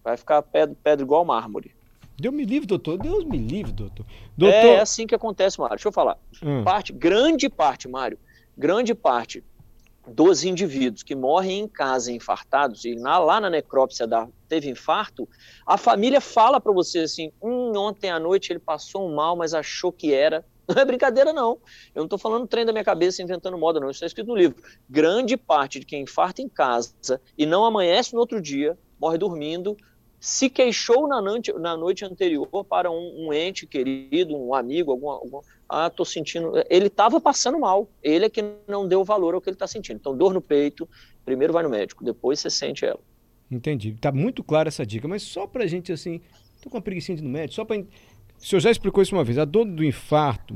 Vai 0.04 0.18
ficar 0.18 0.42
pedra, 0.42 0.76
pedra 0.84 1.06
igual 1.06 1.24
mármore. 1.24 1.74
Deus 2.20 2.34
me 2.34 2.46
livre, 2.46 2.68
doutor. 2.68 2.98
Deus 2.98 3.24
me 3.24 3.38
livre, 3.38 3.72
doutor. 3.72 4.06
doutor... 4.38 4.54
É, 4.54 4.76
é 4.76 4.80
assim 4.82 5.08
que 5.08 5.16
acontece, 5.16 5.60
Mário. 5.60 5.76
Deixa 5.76 5.88
eu 5.88 5.94
falar. 5.94 6.18
Hum. 6.44 6.64
Parte, 6.64 6.92
grande 6.92 7.50
parte, 7.50 7.88
Mário, 7.88 8.20
grande 8.58 8.94
parte 8.94 9.44
dos 10.08 10.44
indivíduos 10.44 11.04
que 11.04 11.16
morrem 11.16 11.62
em 11.62 11.68
casa 11.68 12.12
infartados 12.12 12.84
e 12.84 12.96
na, 12.96 13.18
lá 13.20 13.40
na 13.40 13.50
necrópsia 13.50 14.06
da, 14.06 14.28
teve 14.50 14.70
infarto, 14.70 15.28
a 15.66 15.78
família 15.78 16.20
fala 16.20 16.60
para 16.60 16.74
você 16.74 17.00
assim: 17.00 17.32
hum, 17.42 17.72
ontem 17.78 18.10
à 18.10 18.20
noite 18.20 18.52
ele 18.52 18.60
passou 18.60 19.10
um 19.10 19.16
mal, 19.16 19.36
mas 19.36 19.54
achou 19.54 19.92
que 19.92 20.14
era. 20.14 20.46
Não 20.66 20.82
é 20.82 20.86
brincadeira, 20.86 21.34
não. 21.34 21.60
Eu 21.94 22.00
não 22.00 22.04
estou 22.06 22.18
falando 22.18 22.48
trem 22.48 22.66
da 22.66 22.72
minha 22.72 22.86
cabeça 22.86 23.22
inventando 23.22 23.58
moda, 23.58 23.82
não. 23.82 23.90
Isso 23.90 23.98
está 23.98 24.06
escrito 24.06 24.28
no 24.28 24.36
livro. 24.36 24.64
Grande 24.90 25.36
parte 25.36 25.78
de 25.78 25.86
quem 25.86 26.04
infarta 26.04 26.42
em 26.42 26.48
casa 26.48 27.20
e 27.38 27.46
não 27.46 27.66
amanhece 27.66 28.14
no 28.14 28.22
outro 28.22 28.42
dia, 28.42 28.78
morre 28.98 29.18
dormindo, 29.18 29.76
se 30.22 30.50
queixou 30.50 31.06
na 31.06 31.22
noite, 31.22 31.52
na 31.52 31.76
noite 31.76 32.06
anterior 32.06 32.48
para 32.64 32.90
um, 32.90 33.26
um 33.28 33.34
ente 33.34 33.68
querido, 33.68 34.38
um 34.38 34.56
amigo, 34.56 34.90
alguma, 34.90 35.16
alguma 35.16 35.42
ah, 35.74 35.90
tô 35.90 36.06
sentindo. 36.06 36.54
Ele 36.70 36.88
estava 36.88 37.20
passando 37.20 37.60
mal. 37.60 37.90
Ele 38.02 38.26
é 38.26 38.30
que 38.30 38.44
não 38.68 38.88
deu 38.88 39.04
valor 39.04 39.34
ao 39.34 39.42
que 39.42 39.50
ele 39.50 39.56
está 39.56 39.66
sentindo. 39.66 39.98
Então, 39.98 40.16
dor 40.16 40.32
no 40.34 40.42
peito, 40.42 40.88
primeiro 41.26 41.52
vai 41.52 41.64
no 41.64 41.70
médico, 41.70 42.04
depois 42.04 42.40
você 42.40 42.50
sente 42.50 42.86
ela. 42.86 43.00
Entendi. 43.50 43.98
Tá 44.00 44.12
muito 44.12 44.44
clara 44.44 44.68
essa 44.68 44.86
dica, 44.86 45.08
mas 45.08 45.24
só 45.24 45.48
pra 45.48 45.66
gente 45.66 45.92
assim, 45.92 46.22
tô 46.62 46.70
com 46.70 46.78
uma 46.78 46.82
preguiça 46.82 47.14
de 47.14 47.22
ir 47.22 47.24
no 47.24 47.30
médico, 47.30 47.56
só 47.56 47.66
para 47.66 47.80
o 47.80 47.86
senhor 48.38 48.60
já 48.60 48.70
explicou 48.70 49.02
isso 49.02 49.16
uma 49.16 49.24
vez. 49.24 49.38
A 49.38 49.46
dor 49.46 49.66
do 49.66 49.84
infarto, 49.84 50.56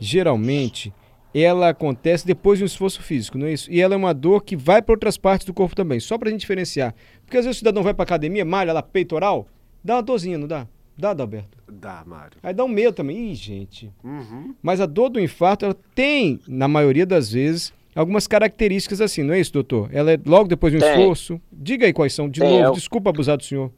geralmente, 0.00 0.92
ela 1.34 1.68
acontece 1.68 2.26
depois 2.26 2.58
de 2.58 2.64
um 2.64 2.66
esforço 2.66 3.02
físico, 3.02 3.38
não 3.38 3.46
é 3.46 3.52
isso? 3.52 3.70
E 3.70 3.80
ela 3.80 3.94
é 3.94 3.96
uma 3.96 4.14
dor 4.14 4.42
que 4.42 4.56
vai 4.56 4.82
para 4.82 4.94
outras 4.94 5.16
partes 5.16 5.46
do 5.46 5.54
corpo 5.54 5.76
também, 5.76 6.00
só 6.00 6.18
pra 6.18 6.30
gente 6.30 6.40
diferenciar. 6.40 6.94
Porque 7.24 7.36
às 7.36 7.44
vezes 7.44 7.56
o 7.56 7.60
cidadão 7.60 7.82
vai 7.82 7.94
pra 7.94 8.02
academia, 8.02 8.44
malha 8.44 8.72
lá 8.72 8.82
peitoral, 8.82 9.46
dá 9.84 9.96
uma 9.96 10.02
dorzinha, 10.02 10.38
não 10.38 10.48
dá? 10.48 10.66
Dá, 10.98 11.10
Adalberto? 11.10 11.56
Dá, 11.70 12.02
Mário. 12.04 12.36
Aí 12.42 12.52
dá 12.52 12.64
um 12.64 12.68
medo 12.68 12.92
também. 12.92 13.30
Ih, 13.30 13.34
gente. 13.36 13.92
Uhum. 14.02 14.52
Mas 14.60 14.80
a 14.80 14.86
dor 14.86 15.08
do 15.08 15.20
infarto, 15.20 15.64
ela 15.64 15.76
tem, 15.94 16.40
na 16.48 16.66
maioria 16.66 17.06
das 17.06 17.30
vezes, 17.30 17.72
algumas 17.94 18.26
características 18.26 19.00
assim, 19.00 19.22
não 19.22 19.32
é 19.32 19.38
isso, 19.38 19.52
doutor? 19.52 19.88
Ela 19.92 20.14
é 20.14 20.20
logo 20.26 20.48
depois 20.48 20.72
de 20.72 20.78
um 20.78 20.80
tem. 20.80 20.90
esforço. 20.90 21.40
Diga 21.52 21.86
aí 21.86 21.92
quais 21.92 22.12
são, 22.12 22.28
de 22.28 22.40
tem, 22.40 22.50
novo, 22.50 22.72
é... 22.72 22.74
desculpa 22.74 23.10
abusar 23.10 23.36
do 23.36 23.44
senhor. 23.44 23.70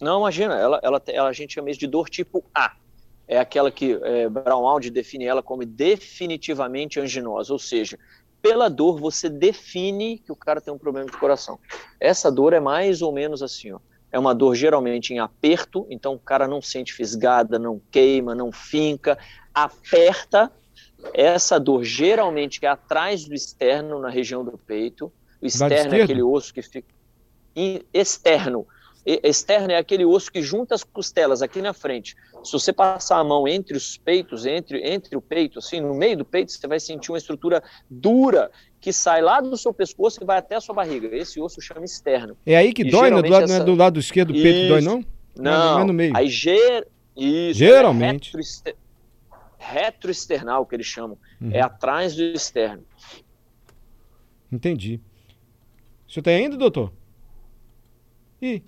Não, 0.00 0.18
imagina, 0.18 0.54
ela, 0.54 0.80
ela, 0.82 1.00
ela, 1.06 1.28
a 1.28 1.32
gente 1.32 1.54
chama 1.54 1.70
isso 1.70 1.78
de 1.78 1.86
dor 1.86 2.10
tipo 2.10 2.44
A. 2.52 2.72
É 3.28 3.38
aquela 3.38 3.70
que 3.70 3.98
é, 4.02 4.28
Brownald 4.28 4.90
define 4.90 5.24
ela 5.24 5.42
como 5.42 5.64
definitivamente 5.64 6.98
anginosa, 6.98 7.52
ou 7.52 7.60
seja, 7.60 7.96
pela 8.42 8.68
dor 8.68 9.00
você 9.00 9.30
define 9.30 10.18
que 10.18 10.32
o 10.32 10.36
cara 10.36 10.60
tem 10.60 10.74
um 10.74 10.78
problema 10.78 11.08
de 11.08 11.16
coração. 11.16 11.60
Essa 12.00 12.30
dor 12.30 12.52
é 12.52 12.60
mais 12.60 13.02
ou 13.02 13.12
menos 13.12 13.40
assim, 13.40 13.70
ó 13.70 13.78
é 14.14 14.18
uma 14.18 14.32
dor 14.32 14.54
geralmente 14.54 15.12
em 15.12 15.18
aperto, 15.18 15.88
então 15.90 16.14
o 16.14 16.18
cara 16.20 16.46
não 16.46 16.62
sente 16.62 16.92
fisgada, 16.92 17.58
não 17.58 17.80
queima, 17.90 18.32
não 18.32 18.52
finca, 18.52 19.18
aperta. 19.52 20.52
Essa 21.12 21.58
dor 21.58 21.82
geralmente 21.82 22.64
é 22.64 22.68
atrás 22.68 23.24
do 23.24 23.34
externo, 23.34 23.98
na 23.98 24.08
região 24.08 24.44
do 24.44 24.56
peito. 24.56 25.12
O 25.42 25.46
externo 25.46 25.96
é 25.96 26.02
aquele 26.02 26.22
osso 26.22 26.54
que 26.54 26.62
fica. 26.62 26.94
Externo. 27.92 28.68
Externo 29.04 29.72
é 29.72 29.78
aquele 29.78 30.04
osso 30.04 30.30
que 30.30 30.40
junta 30.40 30.76
as 30.76 30.84
costelas 30.84 31.42
aqui 31.42 31.60
na 31.60 31.72
frente. 31.72 32.14
Se 32.44 32.52
você 32.52 32.72
passar 32.72 33.18
a 33.18 33.24
mão 33.24 33.48
entre 33.48 33.76
os 33.76 33.98
peitos, 33.98 34.46
entre, 34.46 34.80
entre 34.88 35.16
o 35.16 35.20
peito, 35.20 35.58
assim, 35.58 35.80
no 35.80 35.92
meio 35.92 36.18
do 36.18 36.24
peito, 36.24 36.52
você 36.52 36.68
vai 36.68 36.78
sentir 36.78 37.10
uma 37.10 37.18
estrutura 37.18 37.64
dura 37.90 38.48
que 38.84 38.92
sai 38.92 39.22
lá 39.22 39.40
do 39.40 39.56
seu 39.56 39.72
pescoço 39.72 40.22
e 40.22 40.26
vai 40.26 40.36
até 40.36 40.56
a 40.56 40.60
sua 40.60 40.74
barriga. 40.74 41.08
Esse 41.16 41.40
osso 41.40 41.58
chama 41.58 41.86
externo. 41.86 42.36
É 42.44 42.54
aí 42.54 42.70
que 42.70 42.82
e 42.82 42.90
dói, 42.90 43.08
não, 43.08 43.22
do 43.22 43.30
lado, 43.30 43.44
essa... 43.44 43.54
não 43.54 43.62
é 43.62 43.64
do 43.64 43.74
lado 43.74 43.98
esquerdo 43.98 44.34
do 44.34 44.42
peito 44.42 44.58
que 44.58 44.68
dói, 44.68 44.82
não? 44.82 45.02
Não, 45.34 45.74
não 45.74 45.80
é 45.80 45.84
no 45.84 45.92
meio. 45.94 46.14
Aí 46.14 46.28
ger... 46.28 46.86
Isso, 47.16 47.58
geralmente. 47.60 48.28
É 48.28 48.36
retroester... 48.36 48.76
retroesternal, 49.56 50.66
que 50.66 50.76
eles 50.76 50.84
chamam. 50.84 51.16
Uhum. 51.40 51.50
É 51.50 51.62
atrás 51.62 52.14
do 52.14 52.24
externo. 52.24 52.84
Entendi. 54.52 55.00
O 56.06 56.12
senhor 56.12 56.22
tem 56.22 56.40
tá 56.40 56.44
ainda, 56.44 56.58
doutor? 56.58 56.92
Ih. 58.42 58.62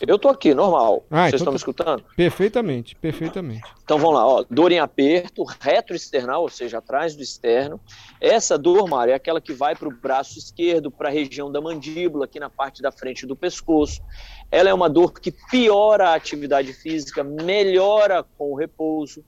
Eu 0.00 0.18
tô 0.18 0.28
aqui, 0.28 0.52
normal. 0.54 1.04
Ah, 1.08 1.22
Vocês 1.22 1.28
então 1.28 1.36
estão 1.36 1.52
me 1.52 1.56
escutando? 1.56 2.04
Perfeitamente, 2.16 2.96
perfeitamente. 2.96 3.62
Então 3.84 3.98
vamos 3.98 4.14
lá, 4.14 4.26
ó. 4.26 4.44
Dor 4.50 4.72
em 4.72 4.80
aperto, 4.80 5.44
retroesternal, 5.44 6.42
ou 6.42 6.48
seja, 6.48 6.78
atrás 6.78 7.14
do 7.14 7.22
externo. 7.22 7.80
Essa 8.20 8.58
dor, 8.58 8.88
Mário, 8.88 9.12
é 9.12 9.14
aquela 9.14 9.40
que 9.40 9.52
vai 9.52 9.76
para 9.76 9.88
o 9.88 9.92
braço 9.92 10.38
esquerdo, 10.38 10.90
para 10.90 11.08
a 11.08 11.12
região 11.12 11.50
da 11.50 11.60
mandíbula, 11.60 12.24
aqui 12.24 12.40
na 12.40 12.50
parte 12.50 12.82
da 12.82 12.90
frente 12.90 13.24
do 13.24 13.36
pescoço. 13.36 14.02
Ela 14.50 14.68
é 14.68 14.74
uma 14.74 14.90
dor 14.90 15.12
que 15.12 15.30
piora 15.30 16.10
a 16.10 16.14
atividade 16.14 16.72
física, 16.72 17.22
melhora 17.22 18.24
com 18.36 18.52
o 18.52 18.56
repouso. 18.56 19.24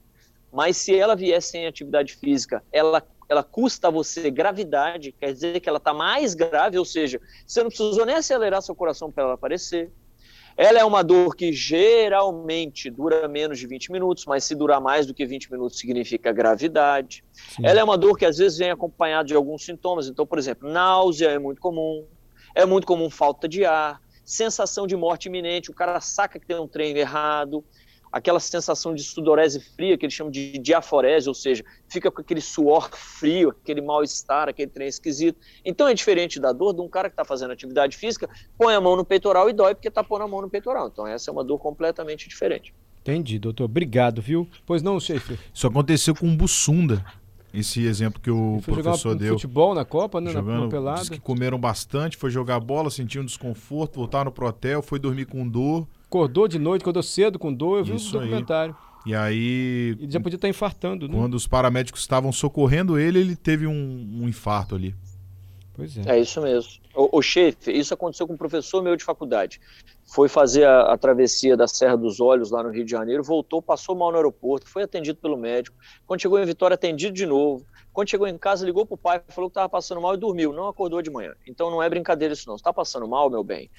Mas 0.51 0.77
se 0.77 0.95
ela 0.95 1.15
vier 1.15 1.41
sem 1.41 1.65
atividade 1.65 2.15
física, 2.15 2.63
ela 2.71 3.03
ela 3.29 3.43
custa 3.43 3.89
a 3.89 3.91
você 3.91 4.31
gravidade, 4.31 5.11
quer 5.11 5.33
dizer 5.33 5.59
que 5.59 5.67
ela 5.67 5.79
está 5.79 5.93
mais 5.93 6.33
grave, 6.33 6.77
ou 6.77 6.85
seja, 6.85 7.19
você 7.45 7.61
não 7.61 7.67
precisou 7.67 8.05
nem 8.05 8.15
acelerar 8.15 8.61
seu 8.61 8.73
coração 8.73 9.11
para 9.11 9.25
ela 9.25 9.33
aparecer. 9.33 9.91
Ela 10.57 10.79
é 10.79 10.83
uma 10.83 11.03
dor 11.03 11.35
que 11.35 11.53
geralmente 11.53 12.89
dura 12.89 13.27
menos 13.27 13.59
de 13.59 13.67
20 13.67 13.91
minutos, 13.91 14.25
mas 14.25 14.43
se 14.43 14.55
durar 14.55 14.81
mais 14.81 15.05
do 15.05 15.13
que 15.13 15.23
20 15.23 15.51
minutos 15.51 15.77
significa 15.77 16.31
gravidade. 16.31 17.23
Sim. 17.31 17.63
Ela 17.63 17.79
é 17.79 17.83
uma 17.83 17.95
dor 17.95 18.17
que 18.17 18.25
às 18.25 18.39
vezes 18.39 18.57
vem 18.57 18.71
acompanhada 18.71 19.27
de 19.27 19.35
alguns 19.35 19.63
sintomas. 19.63 20.07
Então, 20.07 20.25
por 20.25 20.39
exemplo, 20.39 20.67
náusea 20.67 21.27
é 21.29 21.37
muito 21.37 21.61
comum, 21.61 22.03
é 22.55 22.65
muito 22.65 22.87
comum 22.87 23.07
falta 23.07 23.47
de 23.47 23.65
ar, 23.65 24.01
sensação 24.25 24.87
de 24.87 24.95
morte 24.95 25.27
iminente, 25.27 25.69
o 25.69 25.75
cara 25.75 26.01
saca 26.01 26.39
que 26.39 26.47
tem 26.47 26.59
um 26.59 26.67
trem 26.67 26.97
errado, 26.97 27.63
aquela 28.17 28.39
sensação 28.39 28.95
de 28.95 29.03
sudorese 29.03 29.59
fria, 29.59 29.97
que 29.97 30.05
eles 30.05 30.13
chamam 30.13 30.31
de 30.31 30.57
diaforese, 30.57 31.29
ou 31.29 31.35
seja, 31.35 31.63
fica 31.87 32.09
com 32.09 32.21
aquele 32.21 32.41
suor 32.41 32.89
frio, 32.91 33.49
aquele 33.49 33.79
mal-estar, 33.79 34.49
aquele 34.49 34.69
trem 34.69 34.87
esquisito. 34.87 35.39
Então 35.63 35.87
é 35.87 35.93
diferente 35.93 36.39
da 36.39 36.51
dor 36.51 36.73
de 36.73 36.81
um 36.81 36.89
cara 36.89 37.09
que 37.09 37.13
está 37.13 37.23
fazendo 37.23 37.51
atividade 37.51 37.95
física, 37.95 38.27
põe 38.57 38.73
a 38.73 38.81
mão 38.81 38.95
no 38.95 39.05
peitoral 39.05 39.49
e 39.49 39.53
dói 39.53 39.75
porque 39.75 39.87
está 39.87 40.03
pondo 40.03 40.23
a 40.23 40.27
mão 40.27 40.41
no 40.41 40.49
peitoral. 40.49 40.87
Então 40.87 41.05
essa 41.05 41.29
é 41.29 41.31
uma 41.31 41.43
dor 41.43 41.59
completamente 41.59 42.27
diferente. 42.27 42.73
Entendi, 43.01 43.37
doutor. 43.37 43.65
Obrigado, 43.65 44.21
viu? 44.21 44.47
Pois 44.65 44.81
não, 44.81 44.99
chefe. 44.99 45.39
Isso 45.53 45.67
aconteceu 45.67 46.15
com 46.15 46.27
o 46.27 46.35
Bussunda. 46.35 47.05
Esse 47.53 47.85
exemplo 47.85 48.19
que 48.19 48.29
o 48.29 48.59
professor 48.65 49.11
jogar 49.11 49.19
deu. 49.19 49.33
futebol 49.35 49.73
na 49.73 49.85
Copa, 49.85 50.19
né? 50.19 50.31
Jogando, 50.31 50.63
na 50.63 50.69
pelada. 50.69 51.09
que 51.09 51.19
comeram 51.19 51.57
bastante, 51.57 52.17
foi 52.17 52.29
jogar 52.29 52.59
bola, 52.59 52.89
sentiu 52.89 53.21
um 53.21 53.25
desconforto, 53.25 53.95
voltaram 53.95 54.31
pro 54.31 54.47
hotel, 54.47 54.81
foi 54.81 54.99
dormir 54.99 55.25
com 55.25 55.47
dor 55.47 55.87
Acordou 56.07 56.47
de 56.47 56.57
noite, 56.57 56.81
acordou 56.81 57.03
cedo 57.03 57.37
com 57.37 57.53
dor, 57.53 57.79
eu 57.79 57.85
vi 57.85 57.95
Isso 57.95 58.17
um 58.17 58.21
documentário. 58.21 58.75
Aí. 59.05 59.11
E 59.11 59.15
aí. 59.15 59.97
Ele 59.99 60.11
já 60.11 60.19
podia 60.19 60.35
estar 60.35 60.49
infartando, 60.49 61.07
né? 61.07 61.15
Quando 61.15 61.35
os 61.35 61.47
paramédicos 61.47 62.01
estavam 62.01 62.31
socorrendo 62.31 62.97
ele, 62.97 63.19
ele 63.19 63.35
teve 63.35 63.67
um, 63.67 64.21
um 64.21 64.27
infarto 64.27 64.75
ali. 64.75 64.95
Pois 65.77 65.95
é. 65.97 66.15
É 66.15 66.19
isso 66.19 66.41
mesmo. 66.41 66.71
O, 66.95 67.19
o 67.19 67.21
chefe, 67.21 67.71
isso 67.71 67.93
aconteceu 67.93 68.25
com 68.25 68.33
um 68.33 68.37
professor 68.37 68.81
meu 68.81 68.95
de 68.95 69.03
faculdade. 69.03 69.61
Foi 70.07 70.27
fazer 70.27 70.63
a, 70.65 70.93
a, 70.93 70.97
travessia 70.97 71.55
da 71.55 71.67
Serra 71.67 71.95
dos 71.95 72.19
Olhos 72.19 72.49
lá 72.49 72.63
no 72.63 72.71
Rio 72.71 72.83
de 72.83 72.89
Janeiro, 72.89 73.23
voltou, 73.23 73.61
passou 73.61 73.95
mal 73.95 74.09
no 74.09 74.17
aeroporto, 74.17 74.67
foi 74.67 74.81
atendido 74.81 75.19
pelo 75.19 75.37
médico. 75.37 75.77
Quando 76.07 76.21
chegou 76.21 76.39
em 76.39 76.45
Vitória, 76.45 76.73
atendido 76.73 77.13
de 77.13 77.27
novo. 77.27 77.63
Quando 77.93 78.09
chegou 78.09 78.27
em 78.27 78.37
casa, 78.37 78.65
ligou 78.65 78.85
para 78.85 78.95
o 78.95 78.97
pai, 78.97 79.21
falou 79.29 79.49
que 79.49 79.53
estava 79.53 79.69
passando 79.69 80.01
mal 80.01 80.15
e 80.15 80.17
dormiu. 80.17 80.51
Não 80.51 80.67
acordou 80.67 81.01
de 81.01 81.11
manhã. 81.11 81.33
Então 81.47 81.69
não 81.69 81.81
é 81.81 81.89
brincadeira 81.89 82.33
isso, 82.33 82.47
não. 82.47 82.57
Você 82.57 82.61
está 82.61 82.73
passando 82.73 83.07
mal, 83.07 83.29
meu 83.29 83.43
bem? 83.43 83.69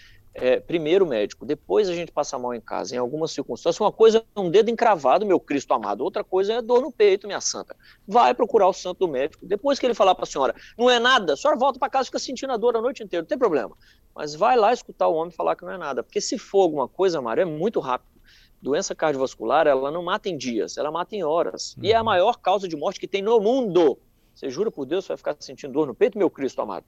É, 0.40 0.60
primeiro 0.60 1.06
médico, 1.06 1.44
depois 1.44 1.88
a 1.88 1.94
gente 1.94 2.12
passa 2.12 2.38
mal 2.38 2.54
em 2.54 2.60
casa, 2.60 2.94
em 2.94 2.98
algumas 2.98 3.30
circunstâncias. 3.32 3.80
Uma 3.80 3.92
coisa 3.92 4.24
é 4.34 4.40
um 4.40 4.50
dedo 4.50 4.70
encravado, 4.70 5.26
meu 5.26 5.38
Cristo 5.38 5.72
amado, 5.74 6.02
outra 6.02 6.22
coisa 6.24 6.54
é 6.54 6.62
dor 6.62 6.80
no 6.80 6.92
peito, 6.92 7.26
minha 7.26 7.40
santa. 7.40 7.76
Vai 8.06 8.34
procurar 8.34 8.68
o 8.68 8.72
santo 8.72 9.00
do 9.00 9.08
médico. 9.08 9.44
Depois 9.46 9.78
que 9.78 9.86
ele 9.86 9.94
falar 9.94 10.14
para 10.14 10.24
a 10.24 10.26
senhora, 10.26 10.54
não 10.76 10.88
é 10.88 10.98
nada, 10.98 11.34
a 11.34 11.36
senhora 11.36 11.58
volta 11.58 11.78
para 11.78 11.90
casa 11.90 12.04
e 12.04 12.06
fica 12.06 12.18
sentindo 12.18 12.52
a 12.52 12.56
dor 12.56 12.76
a 12.76 12.80
noite 12.80 13.02
inteira, 13.02 13.22
não 13.22 13.28
tem 13.28 13.38
problema. 13.38 13.76
Mas 14.14 14.34
vai 14.34 14.56
lá 14.56 14.72
escutar 14.72 15.08
o 15.08 15.14
homem 15.14 15.30
falar 15.30 15.54
que 15.56 15.64
não 15.64 15.72
é 15.72 15.78
nada. 15.78 16.02
Porque 16.02 16.20
se 16.20 16.38
for 16.38 16.62
alguma 16.62 16.88
coisa, 16.88 17.20
Mário, 17.20 17.42
é 17.42 17.44
muito 17.44 17.78
rápido. 17.80 18.18
Doença 18.60 18.94
cardiovascular, 18.94 19.68
ela 19.68 19.90
não 19.90 20.02
mata 20.02 20.28
em 20.28 20.36
dias, 20.36 20.76
ela 20.76 20.90
mata 20.90 21.14
em 21.14 21.22
horas. 21.22 21.76
Uhum. 21.76 21.84
E 21.84 21.92
é 21.92 21.94
a 21.94 22.00
uhum. 22.00 22.06
maior 22.06 22.38
causa 22.38 22.66
de 22.66 22.76
morte 22.76 22.98
que 22.98 23.06
tem 23.06 23.22
no 23.22 23.38
mundo. 23.38 23.98
Você 24.38 24.50
jura 24.50 24.70
por 24.70 24.86
Deus 24.86 25.04
que 25.04 25.08
vai 25.08 25.16
ficar 25.16 25.36
sentindo 25.40 25.72
dor 25.72 25.84
no 25.84 25.94
peito, 25.96 26.16
meu 26.16 26.30
Cristo 26.30 26.62
amado? 26.62 26.84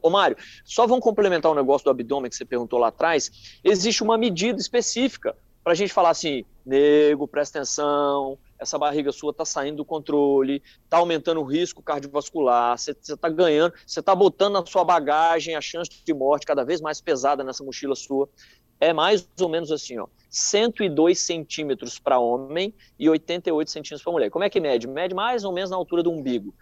Ô, 0.00 0.08
Mário, 0.08 0.38
só 0.64 0.86
vamos 0.86 1.04
complementar 1.04 1.50
o 1.50 1.54
um 1.54 1.56
negócio 1.56 1.84
do 1.84 1.90
abdômen 1.90 2.30
que 2.30 2.36
você 2.36 2.46
perguntou 2.46 2.78
lá 2.78 2.88
atrás. 2.88 3.58
Existe 3.62 4.02
uma 4.02 4.16
medida 4.16 4.58
específica 4.58 5.36
para 5.62 5.74
a 5.74 5.76
gente 5.76 5.92
falar 5.92 6.08
assim, 6.08 6.46
nego, 6.64 7.28
presta 7.28 7.58
atenção, 7.58 8.38
essa 8.58 8.78
barriga 8.78 9.12
sua 9.12 9.32
está 9.32 9.44
saindo 9.44 9.76
do 9.76 9.84
controle, 9.84 10.62
está 10.82 10.96
aumentando 10.96 11.42
o 11.42 11.44
risco 11.44 11.82
cardiovascular, 11.82 12.78
você 12.78 12.92
está 12.92 13.28
ganhando, 13.28 13.74
você 13.86 14.00
está 14.00 14.14
botando 14.14 14.54
na 14.54 14.64
sua 14.64 14.82
bagagem 14.82 15.56
a 15.56 15.60
chance 15.60 15.90
de 16.02 16.14
morte 16.14 16.46
cada 16.46 16.64
vez 16.64 16.80
mais 16.80 17.02
pesada 17.02 17.44
nessa 17.44 17.62
mochila 17.62 17.94
sua. 17.94 18.30
É 18.80 18.94
mais 18.94 19.28
ou 19.38 19.48
menos 19.50 19.70
assim, 19.70 19.98
ó, 19.98 20.06
102 20.30 21.18
centímetros 21.18 21.98
para 21.98 22.18
homem 22.18 22.72
e 22.98 23.10
88 23.10 23.70
centímetros 23.70 24.02
para 24.02 24.12
mulher. 24.12 24.30
Como 24.30 24.44
é 24.44 24.48
que 24.48 24.58
mede? 24.58 24.88
Mede 24.88 25.14
mais 25.14 25.44
ou 25.44 25.52
menos 25.52 25.70
na 25.70 25.76
altura 25.76 26.02
do 26.02 26.10
umbigo. 26.10 26.54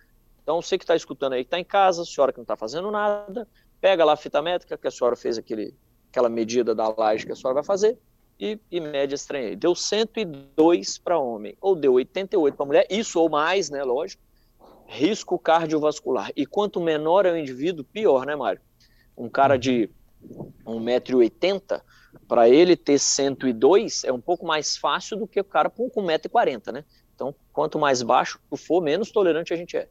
Então, 0.42 0.60
você 0.60 0.76
que 0.76 0.84
está 0.84 0.96
escutando 0.96 1.34
aí, 1.34 1.44
que 1.44 1.48
está 1.48 1.58
em 1.58 1.64
casa, 1.64 2.04
senhora 2.04 2.32
que 2.32 2.38
não 2.38 2.42
está 2.42 2.56
fazendo 2.56 2.90
nada, 2.90 3.46
pega 3.80 4.04
lá 4.04 4.12
a 4.12 4.16
fita 4.16 4.42
métrica 4.42 4.76
que 4.76 4.88
a 4.88 4.90
senhora 4.90 5.16
fez 5.16 5.38
aquele, 5.38 5.74
aquela 6.10 6.28
medida 6.28 6.74
da 6.74 6.88
laje 6.88 7.24
que 7.24 7.32
a 7.32 7.36
senhora 7.36 7.54
vai 7.54 7.64
fazer 7.64 7.98
e, 8.42 8.58
e 8.70 8.78
esse 9.12 9.26
trem 9.28 9.46
aí. 9.46 9.56
Deu 9.56 9.74
102 9.74 10.98
para 10.98 11.18
homem, 11.18 11.56
ou 11.60 11.76
deu 11.76 11.92
88 11.94 12.56
para 12.56 12.66
mulher, 12.66 12.86
isso 12.90 13.20
ou 13.20 13.28
mais, 13.28 13.70
né, 13.70 13.84
lógico, 13.84 14.22
risco 14.86 15.38
cardiovascular. 15.38 16.30
E 16.34 16.44
quanto 16.44 16.80
menor 16.80 17.24
é 17.24 17.32
o 17.32 17.36
indivíduo, 17.36 17.84
pior, 17.84 18.26
né, 18.26 18.34
Mário? 18.34 18.60
Um 19.16 19.28
cara 19.28 19.56
de 19.56 19.88
1,80m, 20.66 21.80
para 22.26 22.48
ele 22.48 22.76
ter 22.76 22.98
102 22.98 24.04
é 24.04 24.12
um 24.12 24.20
pouco 24.20 24.44
mais 24.44 24.76
fácil 24.76 25.16
do 25.16 25.26
que 25.26 25.40
o 25.40 25.44
cara 25.44 25.70
com 25.70 25.88
1,40m, 25.88 26.72
né? 26.72 26.84
Então, 27.14 27.34
quanto 27.52 27.78
mais 27.78 28.02
baixo 28.02 28.40
for, 28.56 28.82
menos 28.82 29.10
tolerante 29.12 29.52
a 29.54 29.56
gente 29.56 29.76
é. 29.76 29.88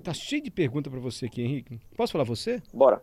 Tá 0.00 0.14
cheio 0.14 0.42
de 0.42 0.50
pergunta 0.50 0.90
para 0.90 1.00
você 1.00 1.26
aqui, 1.26 1.42
Henrique. 1.42 1.78
Posso 1.96 2.12
falar 2.12 2.24
você? 2.24 2.62
Bora. 2.72 3.02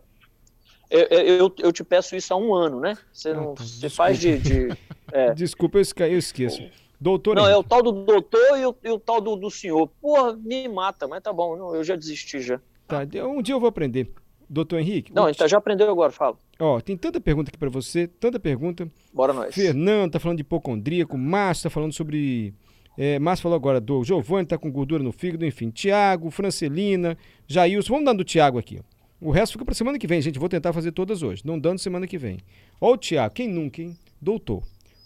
Eu, 0.90 1.06
eu, 1.06 1.54
eu, 1.58 1.72
te 1.72 1.84
peço 1.84 2.16
isso 2.16 2.34
há 2.34 2.36
um 2.36 2.52
ano, 2.52 2.80
né? 2.80 2.98
Você, 3.12 3.28
ah, 3.28 3.34
não, 3.34 3.54
tá. 3.54 3.62
você 3.62 3.88
faz 3.88 4.18
de. 4.18 4.38
de 4.38 4.68
é. 5.12 5.32
Desculpa, 5.32 5.78
eu, 5.78 6.18
esqueço. 6.18 6.62
Doutor. 7.00 7.36
Não, 7.36 7.42
Henrique. 7.44 7.56
é 7.56 7.58
o 7.58 7.62
tal 7.62 7.82
do 7.82 7.92
doutor 7.92 8.58
e 8.58 8.66
o, 8.66 8.76
e 8.82 8.90
o 8.90 8.98
tal 8.98 9.20
do, 9.20 9.36
do, 9.36 9.50
senhor. 9.50 9.86
Porra, 10.00 10.34
me 10.34 10.66
mata, 10.68 11.06
mas 11.06 11.22
tá 11.22 11.32
bom, 11.32 11.74
eu 11.74 11.84
já 11.84 11.94
desisti 11.94 12.40
já. 12.40 12.60
Tá, 12.88 13.02
um 13.24 13.40
dia 13.40 13.54
eu 13.54 13.60
vou 13.60 13.68
aprender. 13.68 14.10
Doutor 14.48 14.80
Henrique. 14.80 15.14
Não, 15.14 15.30
então 15.30 15.46
já 15.46 15.58
aprendeu 15.58 15.88
agora, 15.88 16.10
fala. 16.10 16.36
Ó, 16.58 16.80
tem 16.80 16.96
tanta 16.96 17.20
pergunta 17.20 17.50
aqui 17.50 17.56
para 17.56 17.70
você, 17.70 18.08
tanta 18.08 18.40
pergunta. 18.40 18.90
Bora 19.14 19.32
nós. 19.32 19.54
Fernando 19.54 20.10
tá 20.10 20.18
falando 20.18 20.38
de 20.38 20.42
hipocondríaco, 20.42 21.16
Márcio 21.16 21.62
tá 21.62 21.70
falando 21.70 21.92
sobre 21.92 22.52
é, 22.96 23.18
Márcio 23.18 23.44
falou 23.44 23.56
agora 23.56 23.80
do 23.80 24.04
Giovanni, 24.04 24.46
tá 24.46 24.58
com 24.58 24.70
gordura 24.70 25.02
no 25.02 25.12
fígado, 25.12 25.44
enfim. 25.46 25.70
Tiago, 25.70 26.30
Francelina, 26.30 27.16
Jailson. 27.46 27.92
Vamos 27.92 28.04
dando 28.04 28.18
do 28.18 28.24
Tiago 28.24 28.58
aqui. 28.58 28.80
O 29.20 29.30
resto 29.30 29.52
fica 29.52 29.64
para 29.64 29.74
semana 29.74 29.98
que 29.98 30.06
vem, 30.06 30.20
gente. 30.20 30.38
Vou 30.38 30.48
tentar 30.48 30.72
fazer 30.72 30.92
todas 30.92 31.22
hoje. 31.22 31.42
Não 31.44 31.58
dando 31.58 31.78
semana 31.78 32.06
que 32.06 32.18
vem. 32.18 32.38
Ó, 32.80 32.92
o 32.92 32.96
Tiago, 32.96 33.34
quem 33.34 33.48
nunca, 33.48 33.82
hein? 33.82 33.96
Doutor, 34.20 34.62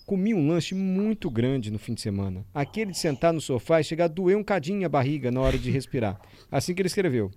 comi 0.07 0.35
um 0.35 0.49
lanche 0.49 0.75
muito 0.75 1.31
grande 1.31 1.71
no 1.71 1.79
fim 1.79 1.95
de 1.95 2.01
semana. 2.01 2.45
Aquele 2.55 2.93
de 2.93 2.99
sentar 2.99 3.33
no 3.33 3.41
sofá 3.41 3.81
e 3.81 3.85
chegar 3.85 4.05
a 4.05 4.09
doer 4.09 4.37
um 4.37 4.45
cadinho 4.45 4.87
a 4.87 4.89
barriga 4.89 5.31
na 5.31 5.41
hora 5.41 5.59
de 5.59 5.71
respirar. 5.71 6.21
Assim 6.51 6.75
que 6.75 6.81
ele 6.81 6.89
escreveu. 6.89 7.31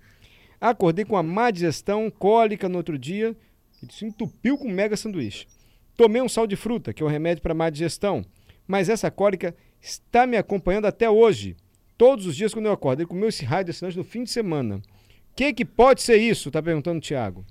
Acordei 0.60 1.04
com 1.04 1.16
a 1.16 1.22
má 1.22 1.50
digestão, 1.50 2.10
cólica 2.10 2.68
no 2.68 2.78
outro 2.78 2.98
dia. 2.98 3.36
Ele 3.82 3.92
se 3.92 4.04
entupiu 4.06 4.58
com 4.58 4.68
um 4.68 4.72
mega 4.72 4.96
sanduíche. 4.96 5.46
Tomei 5.96 6.22
um 6.22 6.28
sal 6.28 6.46
de 6.46 6.56
fruta, 6.56 6.92
que 6.92 7.02
é 7.02 7.06
um 7.06 7.08
remédio 7.08 7.42
para 7.42 7.54
má 7.54 7.70
digestão. 7.70 8.24
Mas 8.66 8.88
essa 8.88 9.10
cólica 9.10 9.54
está 9.80 10.26
me 10.26 10.36
acompanhando 10.36 10.86
até 10.86 11.08
hoje. 11.08 11.56
Todos 11.96 12.26
os 12.26 12.36
dias 12.36 12.52
quando 12.52 12.66
eu 12.66 12.72
acordo. 12.72 13.00
Ele 13.00 13.08
comeu 13.08 13.28
esse 13.28 13.44
raio 13.44 13.64
desse 13.64 13.84
lanche 13.84 13.96
no 13.96 14.04
fim 14.04 14.24
de 14.24 14.30
semana. 14.30 14.76
O 14.76 14.82
que, 15.34 15.52
que 15.52 15.64
pode 15.64 16.02
ser 16.02 16.16
isso? 16.16 16.48
Está 16.48 16.62
perguntando 16.62 16.98
o 16.98 17.00
Tiago. 17.00 17.44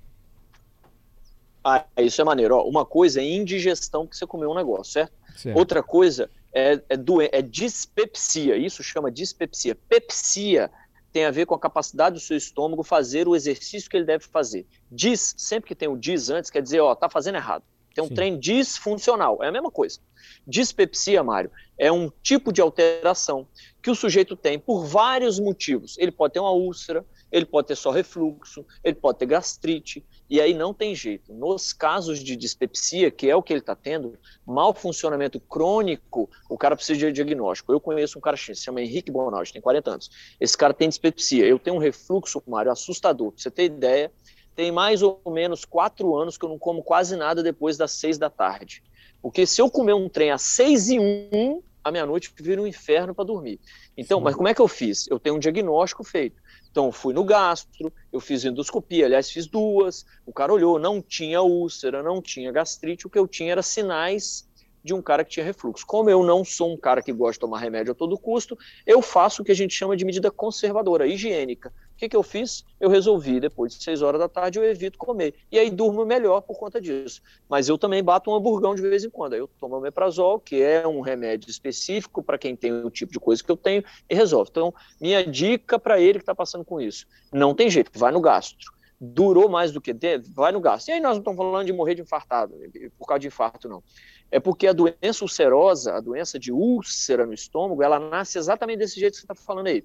Ah, 1.64 1.84
isso 1.98 2.20
é 2.20 2.24
maneiro. 2.24 2.56
Ó, 2.56 2.68
uma 2.68 2.84
coisa 2.84 3.20
é 3.20 3.24
indigestão 3.24 4.06
que 4.06 4.16
você 4.16 4.26
comeu 4.26 4.50
um 4.50 4.54
negócio, 4.54 4.92
certo? 4.92 5.12
certo. 5.36 5.56
Outra 5.58 5.82
coisa 5.82 6.30
é, 6.52 6.80
é, 6.88 6.96
doen 6.96 7.20
é 7.30 7.42
dispepsia. 7.42 8.56
Isso 8.56 8.82
chama 8.82 9.10
dispepsia. 9.10 9.74
Pepsia 9.74 10.70
tem 11.12 11.24
a 11.24 11.30
ver 11.30 11.46
com 11.46 11.54
a 11.54 11.58
capacidade 11.58 12.14
do 12.14 12.20
seu 12.20 12.36
estômago 12.36 12.82
fazer 12.82 13.26
o 13.26 13.34
exercício 13.34 13.88
que 13.90 13.96
ele 13.96 14.04
deve 14.04 14.24
fazer. 14.24 14.66
Diz, 14.90 15.34
sempre 15.36 15.68
que 15.68 15.74
tem 15.74 15.88
o 15.88 15.96
diz 15.96 16.30
antes, 16.30 16.50
quer 16.50 16.62
dizer, 16.62 16.80
ó, 16.80 16.94
tá 16.94 17.08
fazendo 17.08 17.36
errado. 17.36 17.64
Tem 17.98 18.04
um 18.04 18.08
Sim. 18.08 18.14
trem 18.14 18.38
disfuncional. 18.38 19.42
É 19.42 19.48
a 19.48 19.50
mesma 19.50 19.72
coisa. 19.72 19.98
Dispepsia, 20.46 21.20
Mário, 21.20 21.50
é 21.76 21.90
um 21.90 22.12
tipo 22.22 22.52
de 22.52 22.60
alteração 22.60 23.44
que 23.82 23.90
o 23.90 23.94
sujeito 23.94 24.36
tem 24.36 24.56
por 24.56 24.84
vários 24.84 25.40
motivos. 25.40 25.98
Ele 25.98 26.12
pode 26.12 26.34
ter 26.34 26.38
uma 26.38 26.52
úlcera, 26.52 27.04
ele 27.32 27.44
pode 27.44 27.66
ter 27.66 27.74
só 27.74 27.90
refluxo, 27.90 28.64
ele 28.84 28.94
pode 28.94 29.18
ter 29.18 29.26
gastrite, 29.26 30.06
e 30.30 30.40
aí 30.40 30.54
não 30.54 30.72
tem 30.72 30.94
jeito. 30.94 31.34
Nos 31.34 31.72
casos 31.72 32.22
de 32.22 32.36
dispepsia, 32.36 33.10
que 33.10 33.28
é 33.28 33.34
o 33.34 33.42
que 33.42 33.52
ele 33.52 33.60
está 33.60 33.74
tendo, 33.74 34.16
mau 34.46 34.72
funcionamento 34.72 35.40
crônico, 35.40 36.30
o 36.48 36.56
cara 36.56 36.76
precisa 36.76 37.00
de 37.00 37.10
diagnóstico. 37.10 37.72
Eu 37.72 37.80
conheço 37.80 38.16
um 38.16 38.22
cara 38.22 38.36
se 38.36 38.54
chama 38.54 38.80
Henrique 38.80 39.10
Bonaldi, 39.10 39.52
tem 39.52 39.60
40 39.60 39.90
anos. 39.90 40.10
Esse 40.40 40.56
cara 40.56 40.72
tem 40.72 40.88
dispepsia. 40.88 41.44
Eu 41.44 41.58
tenho 41.58 41.74
um 41.74 41.80
refluxo, 41.80 42.40
Mário, 42.46 42.70
assustador. 42.70 43.32
Pra 43.32 43.42
você 43.42 43.50
ter 43.50 43.64
ideia, 43.64 44.12
tem 44.58 44.72
mais 44.72 45.02
ou 45.02 45.20
menos 45.28 45.64
quatro 45.64 46.16
anos 46.16 46.36
que 46.36 46.44
eu 46.44 46.48
não 46.48 46.58
como 46.58 46.82
quase 46.82 47.14
nada 47.14 47.44
depois 47.44 47.76
das 47.76 47.92
seis 47.92 48.18
da 48.18 48.28
tarde. 48.28 48.82
Porque 49.22 49.46
se 49.46 49.62
eu 49.62 49.70
comer 49.70 49.94
um 49.94 50.08
trem 50.08 50.32
às 50.32 50.42
seis 50.42 50.88
e 50.88 50.98
um, 50.98 51.62
a 51.84 51.92
minha 51.92 52.04
noite 52.04 52.32
vira 52.40 52.60
um 52.60 52.66
inferno 52.66 53.14
para 53.14 53.22
dormir. 53.22 53.60
Então, 53.96 54.18
Sim. 54.18 54.24
mas 54.24 54.34
como 54.34 54.48
é 54.48 54.54
que 54.54 54.60
eu 54.60 54.66
fiz? 54.66 55.06
Eu 55.06 55.20
tenho 55.20 55.36
um 55.36 55.38
diagnóstico 55.38 56.02
feito. 56.02 56.42
Então, 56.68 56.86
eu 56.86 56.92
fui 56.92 57.14
no 57.14 57.22
gastro, 57.22 57.92
eu 58.12 58.18
fiz 58.18 58.44
endoscopia, 58.44 59.06
aliás, 59.06 59.30
fiz 59.30 59.46
duas. 59.46 60.04
O 60.26 60.32
cara 60.32 60.52
olhou, 60.52 60.76
não 60.76 61.00
tinha 61.00 61.40
úlcera, 61.40 62.02
não 62.02 62.20
tinha 62.20 62.50
gastrite, 62.50 63.06
o 63.06 63.10
que 63.10 63.18
eu 63.18 63.28
tinha 63.28 63.52
era 63.52 63.62
sinais 63.62 64.48
de 64.82 64.92
um 64.92 65.00
cara 65.00 65.22
que 65.24 65.30
tinha 65.30 65.46
refluxo. 65.46 65.86
Como 65.86 66.10
eu 66.10 66.24
não 66.24 66.44
sou 66.44 66.72
um 66.72 66.76
cara 66.76 67.00
que 67.00 67.12
gosta 67.12 67.34
de 67.34 67.40
tomar 67.40 67.60
remédio 67.60 67.92
a 67.92 67.94
todo 67.94 68.18
custo, 68.18 68.58
eu 68.84 69.00
faço 69.00 69.42
o 69.42 69.44
que 69.44 69.52
a 69.52 69.54
gente 69.54 69.72
chama 69.72 69.96
de 69.96 70.04
medida 70.04 70.32
conservadora, 70.32 71.06
higiênica. 71.06 71.72
O 71.98 72.00
que, 72.00 72.08
que 72.10 72.16
eu 72.16 72.22
fiz? 72.22 72.64
Eu 72.78 72.88
resolvi, 72.88 73.40
depois 73.40 73.74
de 73.74 73.82
seis 73.82 74.02
horas 74.02 74.20
da 74.20 74.28
tarde, 74.28 74.56
eu 74.56 74.64
evito 74.64 74.96
comer. 74.96 75.34
E 75.50 75.58
aí 75.58 75.68
durmo 75.68 76.06
melhor 76.06 76.42
por 76.42 76.56
conta 76.56 76.80
disso. 76.80 77.20
Mas 77.48 77.68
eu 77.68 77.76
também 77.76 78.04
bato 78.04 78.30
um 78.30 78.36
hamburgão 78.36 78.72
de 78.72 78.80
vez 78.80 79.02
em 79.02 79.10
quando. 79.10 79.32
Aí 79.32 79.40
eu 79.40 79.48
tomo 79.58 79.76
o 79.76 79.80
meprazol, 79.80 80.38
que 80.38 80.62
é 80.62 80.86
um 80.86 81.00
remédio 81.00 81.50
específico 81.50 82.22
para 82.22 82.38
quem 82.38 82.54
tem 82.54 82.72
o 82.72 82.88
tipo 82.88 83.10
de 83.10 83.18
coisa 83.18 83.42
que 83.42 83.50
eu 83.50 83.56
tenho, 83.56 83.82
e 84.08 84.14
resolve. 84.14 84.48
Então, 84.48 84.72
minha 85.00 85.26
dica 85.26 85.76
para 85.76 85.98
ele 85.98 86.20
que 86.20 86.22
está 86.22 86.36
passando 86.36 86.64
com 86.64 86.80
isso: 86.80 87.04
não 87.32 87.52
tem 87.52 87.68
jeito, 87.68 87.90
vai 87.98 88.12
no 88.12 88.20
gastro. 88.20 88.72
Durou 89.00 89.48
mais 89.48 89.72
do 89.72 89.80
que 89.80 89.92
deve, 89.92 90.32
vai 90.32 90.52
no 90.52 90.60
gastro. 90.60 90.92
E 90.92 90.94
aí 90.94 91.00
nós 91.00 91.14
não 91.14 91.18
estamos 91.18 91.36
falando 91.36 91.66
de 91.66 91.72
morrer 91.72 91.96
de 91.96 92.02
infartado, 92.02 92.54
por 92.96 93.08
causa 93.08 93.18
de 93.18 93.26
infarto, 93.26 93.68
não. 93.68 93.82
É 94.30 94.38
porque 94.38 94.68
a 94.68 94.72
doença 94.72 95.24
ulcerosa, 95.24 95.94
a 95.94 96.00
doença 96.00 96.38
de 96.38 96.52
úlcera 96.52 97.26
no 97.26 97.34
estômago, 97.34 97.82
ela 97.82 97.98
nasce 97.98 98.38
exatamente 98.38 98.78
desse 98.78 99.00
jeito 99.00 99.14
que 99.14 99.18
você 99.18 99.24
está 99.24 99.34
falando 99.34 99.66
aí 99.66 99.84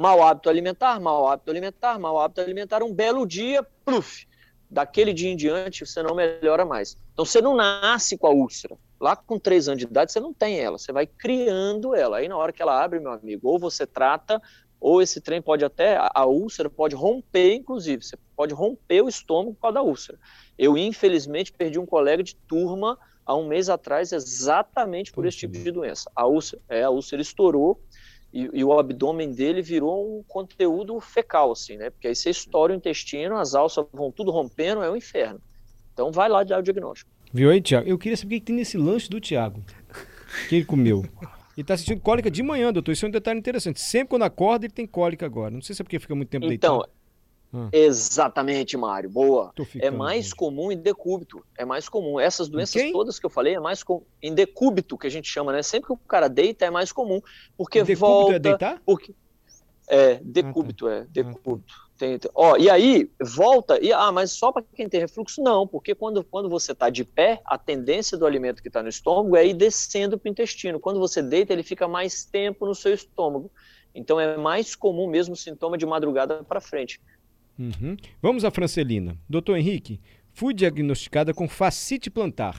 mau 0.00 0.22
hábito 0.22 0.48
alimentar, 0.48 0.98
mau 0.98 1.28
hábito 1.28 1.50
alimentar, 1.50 1.98
mau 1.98 2.18
hábito 2.18 2.40
alimentar, 2.40 2.82
um 2.82 2.90
belo 2.90 3.26
dia, 3.26 3.62
pluf, 3.84 4.26
daquele 4.70 5.12
dia 5.12 5.28
em 5.28 5.36
diante 5.36 5.84
você 5.84 6.02
não 6.02 6.14
melhora 6.14 6.64
mais. 6.64 6.96
Então 7.12 7.22
você 7.22 7.42
não 7.42 7.54
nasce 7.54 8.16
com 8.16 8.26
a 8.26 8.30
úlcera. 8.30 8.78
Lá 8.98 9.14
com 9.14 9.38
três 9.38 9.68
anos 9.68 9.80
de 9.80 9.84
idade 9.84 10.10
você 10.10 10.18
não 10.18 10.32
tem 10.32 10.58
ela, 10.58 10.78
você 10.78 10.90
vai 10.90 11.06
criando 11.06 11.94
ela. 11.94 12.16
Aí 12.16 12.28
na 12.28 12.36
hora 12.38 12.50
que 12.50 12.62
ela 12.62 12.82
abre, 12.82 12.98
meu 12.98 13.12
amigo, 13.12 13.46
ou 13.46 13.58
você 13.58 13.86
trata, 13.86 14.40
ou 14.80 15.02
esse 15.02 15.20
trem 15.20 15.42
pode 15.42 15.66
até, 15.66 15.98
a 16.14 16.24
úlcera 16.24 16.70
pode 16.70 16.94
romper, 16.94 17.52
inclusive, 17.52 18.02
você 18.02 18.16
pode 18.34 18.54
romper 18.54 19.02
o 19.02 19.08
estômago 19.08 19.52
por 19.52 19.60
causa 19.60 19.74
da 19.74 19.82
úlcera. 19.82 20.18
Eu, 20.58 20.78
infelizmente, 20.78 21.52
perdi 21.52 21.78
um 21.78 21.84
colega 21.84 22.22
de 22.22 22.34
turma 22.34 22.98
há 23.26 23.36
um 23.36 23.46
mês 23.46 23.68
atrás 23.68 24.12
exatamente 24.12 25.12
por 25.12 25.26
esse 25.26 25.36
tipo 25.36 25.52
de 25.52 25.70
doença. 25.70 26.10
A 26.16 26.26
úlcera, 26.26 26.62
é, 26.70 26.82
a 26.82 26.90
úlcera 26.90 27.20
estourou 27.20 27.78
e, 28.32 28.48
e, 28.52 28.64
o 28.64 28.78
abdômen 28.78 29.32
dele 29.32 29.60
virou 29.60 30.18
um 30.18 30.22
conteúdo 30.22 30.98
fecal, 31.00 31.50
assim, 31.52 31.76
né? 31.76 31.90
Porque 31.90 32.08
aí 32.08 32.14
você 32.14 32.30
estoura 32.30 32.72
o 32.72 32.76
intestino, 32.76 33.36
as 33.36 33.54
alças 33.54 33.84
vão 33.92 34.12
tudo 34.12 34.30
rompendo, 34.30 34.82
é 34.82 34.90
um 34.90 34.96
inferno. 34.96 35.40
Então 35.92 36.12
vai 36.12 36.28
lá 36.28 36.44
dar 36.44 36.60
o 36.60 36.62
diagnóstico. 36.62 37.10
Viu 37.32 37.50
aí, 37.50 37.60
Tiago? 37.60 37.88
Eu 37.88 37.98
queria 37.98 38.16
saber 38.16 38.36
o 38.36 38.38
que 38.38 38.46
tem 38.46 38.56
nesse 38.56 38.78
lanche 38.78 39.08
do 39.08 39.20
Tiago. 39.20 39.62
Que 40.48 40.56
ele 40.56 40.64
comeu. 40.64 41.04
Ele 41.56 41.64
tá 41.64 41.76
sentindo 41.76 42.00
cólica 42.00 42.30
de 42.30 42.42
manhã, 42.42 42.72
doutor. 42.72 42.92
Isso 42.92 43.04
é 43.04 43.08
um 43.08 43.12
detalhe 43.12 43.38
interessante. 43.38 43.80
Sempre 43.80 44.10
quando 44.10 44.22
acorda, 44.22 44.64
ele 44.66 44.72
tem 44.72 44.86
cólica 44.86 45.26
agora. 45.26 45.50
Não 45.50 45.60
sei 45.60 45.74
se 45.74 45.82
é 45.82 45.84
porque 45.84 45.98
fica 45.98 46.14
muito 46.14 46.28
tempo 46.28 46.46
então, 46.46 46.78
deitado. 46.78 46.99
Ah. 47.52 47.68
Exatamente, 47.72 48.76
Mário. 48.76 49.10
Boa. 49.10 49.52
É 49.78 49.90
mais 49.90 50.26
gente. 50.26 50.36
comum 50.36 50.70
em 50.70 50.76
decúbito. 50.76 51.44
É 51.56 51.64
mais 51.64 51.88
comum. 51.88 52.18
Essas 52.18 52.48
doenças 52.48 52.90
todas 52.92 53.18
que 53.18 53.26
eu 53.26 53.30
falei 53.30 53.54
é 53.54 53.60
mais 53.60 53.82
comum. 53.82 54.02
Em 54.22 54.34
decúbito, 54.34 54.96
que 54.96 55.06
a 55.06 55.10
gente 55.10 55.28
chama, 55.28 55.52
né? 55.52 55.62
Sempre 55.62 55.88
que 55.88 55.92
o 55.92 55.96
cara 55.96 56.28
deita 56.28 56.64
é 56.64 56.70
mais 56.70 56.92
comum. 56.92 57.20
Porque 57.56 57.82
decúbito 57.82 58.04
é 58.04 58.08
volta. 58.08 58.36
É 58.36 58.38
deitar? 58.38 58.82
Porque... 58.84 59.14
É, 59.88 60.20
decúbito, 60.22 60.86
ah, 60.86 60.90
tá. 60.90 60.96
é. 60.96 61.04
Decúbito. 61.10 61.74
Ah, 61.74 61.84
tá. 61.84 61.90
Tem, 61.98 62.18
tem, 62.18 62.30
ó, 62.34 62.56
e 62.56 62.70
aí, 62.70 63.10
volta, 63.20 63.78
e, 63.84 63.92
ah, 63.92 64.10
mas 64.10 64.30
só 64.30 64.50
para 64.50 64.62
quem 64.74 64.88
tem 64.88 65.00
refluxo? 65.00 65.42
Não, 65.42 65.66
porque 65.66 65.94
quando, 65.94 66.24
quando 66.24 66.48
você 66.48 66.72
está 66.72 66.88
de 66.88 67.04
pé, 67.04 67.42
a 67.44 67.58
tendência 67.58 68.16
do 68.16 68.24
alimento 68.24 68.62
que 68.62 68.68
está 68.68 68.82
no 68.82 68.88
estômago 68.88 69.36
é 69.36 69.46
ir 69.46 69.52
descendo 69.52 70.16
para 70.16 70.28
o 70.28 70.30
intestino. 70.30 70.80
Quando 70.80 70.98
você 70.98 71.20
deita, 71.20 71.52
ele 71.52 71.62
fica 71.62 71.86
mais 71.86 72.24
tempo 72.24 72.64
no 72.64 72.74
seu 72.74 72.94
estômago. 72.94 73.50
Então 73.94 74.18
é 74.18 74.36
mais 74.36 74.74
comum 74.74 75.06
mesmo 75.08 75.34
o 75.34 75.36
sintoma 75.36 75.76
de 75.76 75.84
madrugada 75.84 76.42
para 76.44 76.60
frente. 76.60 77.00
Uhum. 77.60 77.94
Vamos 78.22 78.42
à 78.42 78.50
Francelina. 78.50 79.18
Doutor 79.28 79.58
Henrique, 79.58 80.00
fui 80.32 80.54
diagnosticada 80.54 81.34
com 81.34 81.46
fascite 81.46 82.08
plantar. 82.08 82.58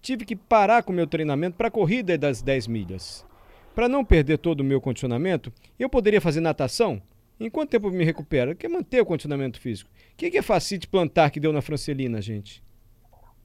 Tive 0.00 0.24
que 0.24 0.34
parar 0.34 0.82
com 0.82 0.90
meu 0.90 1.06
treinamento 1.06 1.58
para 1.58 1.68
a 1.68 1.70
corrida 1.70 2.16
das 2.16 2.40
10 2.40 2.66
milhas. 2.66 3.26
Para 3.74 3.88
não 3.88 4.02
perder 4.02 4.38
todo 4.38 4.60
o 4.60 4.64
meu 4.64 4.80
condicionamento, 4.80 5.52
eu 5.78 5.88
poderia 5.88 6.20
fazer 6.20 6.40
natação? 6.40 7.00
Em 7.38 7.50
quanto 7.50 7.70
tempo 7.70 7.90
me 7.90 8.04
recupero? 8.04 8.56
Quer 8.56 8.68
manter 8.68 9.02
o 9.02 9.06
condicionamento 9.06 9.60
físico. 9.60 9.90
O 10.12 10.16
que 10.16 10.36
é 10.36 10.42
fascite 10.42 10.88
plantar 10.88 11.30
que 11.30 11.40
deu 11.40 11.52
na 11.52 11.60
Francelina, 11.60 12.22
gente? 12.22 12.62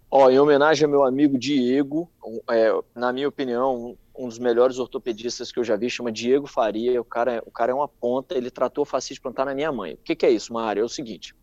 Ó, 0.10 0.30
em 0.30 0.39
homenagem 0.39 0.86
ao 0.86 0.91
meu 0.91 1.04
amigo 1.04 1.38
Diego, 1.38 2.10
é, 2.50 2.71
na 2.95 3.12
minha 3.12 3.28
opinião, 3.28 3.97
um 4.17 4.27
dos 4.27 4.39
melhores 4.39 4.80
ortopedistas 4.80 5.51
que 5.51 5.60
eu 5.60 5.63
já 5.63 5.75
vi, 5.75 5.89
chama 5.89 6.12
Diego 6.12 6.47
Faria. 6.47 6.99
O 6.99 7.06
cara, 7.06 7.43
o 7.45 7.51
cara 7.51 7.71
é 7.71 7.75
uma 7.75 7.88
ponta, 7.88 8.36
ele 8.36 8.49
tratou 8.49 8.84
fascite 8.86 9.21
plantar 9.21 9.45
na 9.45 9.53
minha 9.53 9.71
mãe. 9.71 9.93
O 9.93 9.97
que, 9.97 10.15
que 10.15 10.25
é 10.25 10.32
isso, 10.32 10.51
Mário? 10.51 10.82
É 10.82 10.84
o 10.84 10.89
seguinte: 10.89 11.36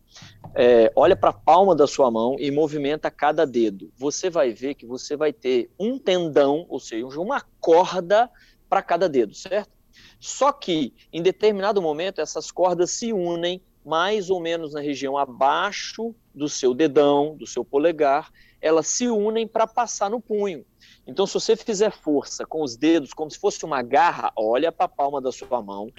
é, 0.53 0.91
olha 0.95 1.15
para 1.15 1.29
a 1.29 1.33
palma 1.33 1.75
da 1.75 1.87
sua 1.87 2.11
mão 2.11 2.35
e 2.39 2.51
movimenta 2.51 3.09
cada 3.09 3.45
dedo. 3.45 3.91
Você 3.97 4.29
vai 4.29 4.51
ver 4.51 4.75
que 4.75 4.85
você 4.85 5.15
vai 5.15 5.31
ter 5.31 5.69
um 5.79 5.97
tendão, 5.97 6.65
ou 6.69 6.79
seja, 6.79 7.19
uma 7.19 7.41
corda 7.59 8.29
para 8.69 8.81
cada 8.81 9.07
dedo, 9.07 9.33
certo? 9.33 9.71
Só 10.19 10.51
que, 10.51 10.93
em 11.11 11.21
determinado 11.21 11.81
momento, 11.81 12.19
essas 12.19 12.51
cordas 12.51 12.91
se 12.91 13.13
unem 13.13 13.61
mais 13.85 14.29
ou 14.31 14.41
menos 14.41 14.73
na 14.73 14.81
região 14.81 15.17
abaixo 15.17 16.15
do 16.33 16.49
seu 16.49 16.73
dedão, 16.73 17.35
do 17.37 17.45
seu 17.45 17.63
polegar, 17.63 18.31
elas 18.59 18.87
se 18.87 19.07
unem 19.07 19.47
para 19.47 19.67
passar 19.67 20.09
no 20.09 20.19
punho. 20.19 20.65
Então, 21.05 21.27
se 21.27 21.35
você 21.35 21.55
fizer 21.55 21.91
força 21.91 22.45
com 22.47 22.63
os 22.63 22.75
dedos, 22.75 23.13
como 23.13 23.29
se 23.29 23.37
fosse 23.37 23.63
uma 23.63 23.83
garra, 23.83 24.31
olha 24.35 24.71
para 24.71 24.85
a 24.85 24.89
palma 24.89 25.21
da 25.21 25.31
sua 25.31 25.61
mão, 25.61 25.91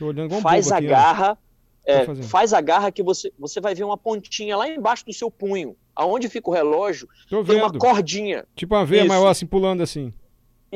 faz 0.42 0.72
a 0.72 0.79
aqui, 0.79 0.88
garra, 0.88 1.38
é, 1.87 2.05
faz 2.25 2.53
a 2.53 2.61
garra 2.61 2.90
que 2.90 3.05
você, 3.05 3.33
você 3.38 3.61
vai 3.61 3.72
ver 3.72 3.85
uma 3.85 3.96
pontinha 3.96 4.57
lá 4.57 4.68
embaixo 4.68 5.07
do 5.07 5.12
seu 5.12 5.31
punho, 5.31 5.77
aonde 5.94 6.29
fica 6.29 6.51
o 6.51 6.53
relógio, 6.53 7.09
Tô 7.31 7.44
tem 7.44 7.55
vendo. 7.55 7.62
uma 7.62 7.79
cordinha. 7.79 8.44
Tipo 8.57 8.75
uma 8.75 8.85
veia 8.85 9.05
maior 9.05 9.29
assim 9.29 9.46
pulando 9.46 9.83
assim. 9.83 10.12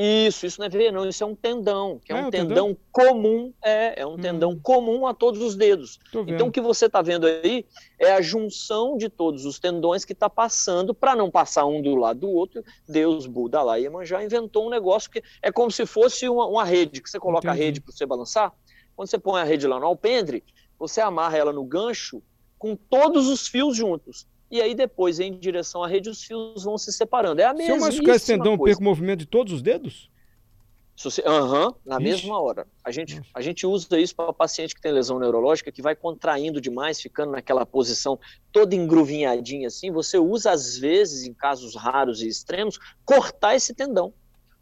Isso, 0.02 0.46
isso 0.46 0.58
não 0.58 0.66
é 0.66 0.70
veia, 0.70 0.90
não, 0.90 1.06
isso 1.06 1.22
é 1.22 1.26
um 1.26 1.34
tendão, 1.34 2.00
que 2.02 2.10
é, 2.10 2.16
é 2.16 2.24
um 2.24 2.30
tendão, 2.30 2.68
tendão, 2.68 2.76
comum, 2.90 3.52
é, 3.62 4.00
é 4.00 4.06
um 4.06 4.14
hum. 4.14 4.16
tendão 4.16 4.58
comum 4.58 5.06
a 5.06 5.12
todos 5.12 5.42
os 5.42 5.54
dedos. 5.54 5.98
Então 6.26 6.46
o 6.46 6.50
que 6.50 6.60
você 6.60 6.86
está 6.86 7.02
vendo 7.02 7.26
aí 7.26 7.66
é 7.98 8.14
a 8.14 8.22
junção 8.22 8.96
de 8.96 9.10
todos 9.10 9.44
os 9.44 9.58
tendões 9.58 10.02
que 10.02 10.14
está 10.14 10.30
passando, 10.30 10.94
para 10.94 11.14
não 11.14 11.30
passar 11.30 11.66
um 11.66 11.82
do 11.82 11.94
lado 11.96 12.20
do 12.20 12.30
outro, 12.30 12.64
Deus, 12.88 13.26
Buda 13.26 13.60
lá 13.60 13.78
e 13.78 13.82
Iemanjá 13.82 14.24
inventou 14.24 14.66
um 14.66 14.70
negócio 14.70 15.10
que 15.10 15.22
é 15.42 15.52
como 15.52 15.70
se 15.70 15.84
fosse 15.84 16.26
uma, 16.30 16.46
uma 16.46 16.64
rede, 16.64 17.02
que 17.02 17.10
você 17.10 17.20
coloca 17.20 17.48
Entendi. 17.48 17.62
a 17.62 17.66
rede 17.66 17.80
para 17.82 17.92
você 17.92 18.06
balançar, 18.06 18.54
quando 18.96 19.10
você 19.10 19.18
põe 19.18 19.42
a 19.42 19.44
rede 19.44 19.66
lá 19.66 19.78
no 19.78 19.84
alpendre, 19.84 20.42
você 20.78 21.02
amarra 21.02 21.36
ela 21.36 21.52
no 21.52 21.62
gancho 21.62 22.22
com 22.58 22.74
todos 22.74 23.28
os 23.28 23.46
fios 23.46 23.76
juntos 23.76 24.26
e 24.50 24.60
aí 24.60 24.74
depois, 24.74 25.20
em 25.20 25.38
direção 25.38 25.82
à 25.82 25.88
rede, 25.88 26.10
os 26.10 26.22
fios 26.22 26.64
vão 26.64 26.76
se 26.76 26.92
separando. 26.92 27.40
É 27.40 27.44
a 27.44 27.54
mesma 27.54 27.78
coisa. 27.78 27.92
Se 27.92 27.98
eu 27.98 28.02
machucar 28.02 28.16
esse 28.16 28.26
tendão, 28.26 28.52
eu 28.54 28.62
perco 28.62 28.80
o 28.80 28.84
movimento 28.84 29.20
de 29.20 29.26
todos 29.26 29.52
os 29.52 29.62
dedos? 29.62 30.10
Aham, 31.24 31.68
uhum, 31.68 31.74
na 31.84 31.96
Ixi. 31.96 32.04
mesma 32.04 32.40
hora. 32.40 32.66
A 32.84 32.90
gente, 32.90 33.22
a 33.32 33.40
gente 33.40 33.66
usa 33.66 33.98
isso 33.98 34.14
para 34.14 34.32
paciente 34.34 34.74
que 34.74 34.82
tem 34.82 34.92
lesão 34.92 35.18
neurológica, 35.18 35.72
que 35.72 35.80
vai 35.80 35.96
contraindo 35.96 36.60
demais, 36.60 37.00
ficando 37.00 37.32
naquela 37.32 37.64
posição 37.64 38.18
toda 38.52 38.74
engruvinhadinha 38.74 39.68
assim. 39.68 39.90
Você 39.90 40.18
usa, 40.18 40.50
às 40.50 40.76
vezes, 40.76 41.24
em 41.24 41.32
casos 41.32 41.74
raros 41.74 42.20
e 42.20 42.28
extremos, 42.28 42.78
cortar 43.04 43.54
esse 43.54 43.72
tendão 43.74 44.12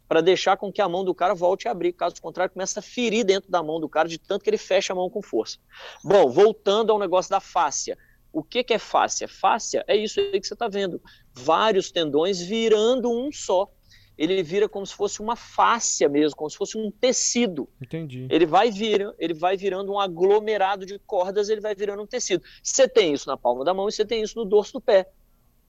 para 0.07 0.21
deixar 0.21 0.55
com 0.55 0.71
que 0.71 0.81
a 0.81 0.87
mão 0.87 1.03
do 1.03 1.13
cara 1.13 1.35
volte 1.35 1.67
a 1.67 1.71
abrir. 1.71 1.93
Caso 1.93 2.15
contrário, 2.21 2.53
começa 2.53 2.79
a 2.79 2.83
ferir 2.83 3.25
dentro 3.25 3.51
da 3.51 3.61
mão 3.61 3.79
do 3.79 3.89
cara 3.89 4.07
de 4.07 4.17
tanto 4.17 4.43
que 4.43 4.49
ele 4.49 4.57
fecha 4.57 4.93
a 4.93 4.95
mão 4.95 5.09
com 5.09 5.21
força. 5.21 5.57
Bom, 6.03 6.29
voltando 6.29 6.91
ao 6.91 6.97
negócio 6.97 7.29
da 7.29 7.41
fáscia. 7.41 7.97
O 8.31 8.43
que, 8.43 8.63
que 8.63 8.73
é 8.73 8.79
fáscia? 8.79 9.27
Fáscia 9.27 9.83
é 9.87 9.95
isso 9.95 10.19
aí 10.19 10.39
que 10.39 10.47
você 10.47 10.53
está 10.53 10.67
vendo. 10.67 11.01
Vários 11.33 11.91
tendões 11.91 12.39
virando 12.39 13.11
um 13.11 13.31
só. 13.31 13.69
Ele 14.17 14.43
vira 14.43 14.67
como 14.67 14.85
se 14.85 14.93
fosse 14.93 15.21
uma 15.21 15.35
fáscia 15.35 16.09
mesmo, 16.09 16.35
como 16.35 16.49
se 16.49 16.57
fosse 16.57 16.77
um 16.77 16.91
tecido. 16.91 17.69
Entendi. 17.81 18.27
Ele 18.29 18.45
vai, 18.45 18.69
vir, 18.69 19.15
ele 19.17 19.33
vai 19.33 19.55
virando 19.55 19.93
um 19.93 19.99
aglomerado 19.99 20.85
de 20.85 20.99
cordas, 20.99 21.47
ele 21.47 21.61
vai 21.61 21.73
virando 21.73 22.03
um 22.03 22.07
tecido. 22.07 22.43
Você 22.61 22.87
tem 22.87 23.13
isso 23.13 23.29
na 23.29 23.37
palma 23.37 23.63
da 23.63 23.73
mão 23.73 23.87
e 23.87 23.91
você 23.91 24.05
tem 24.05 24.21
isso 24.21 24.37
no 24.37 24.43
dorso 24.43 24.73
do 24.73 24.81
pé 24.81 25.07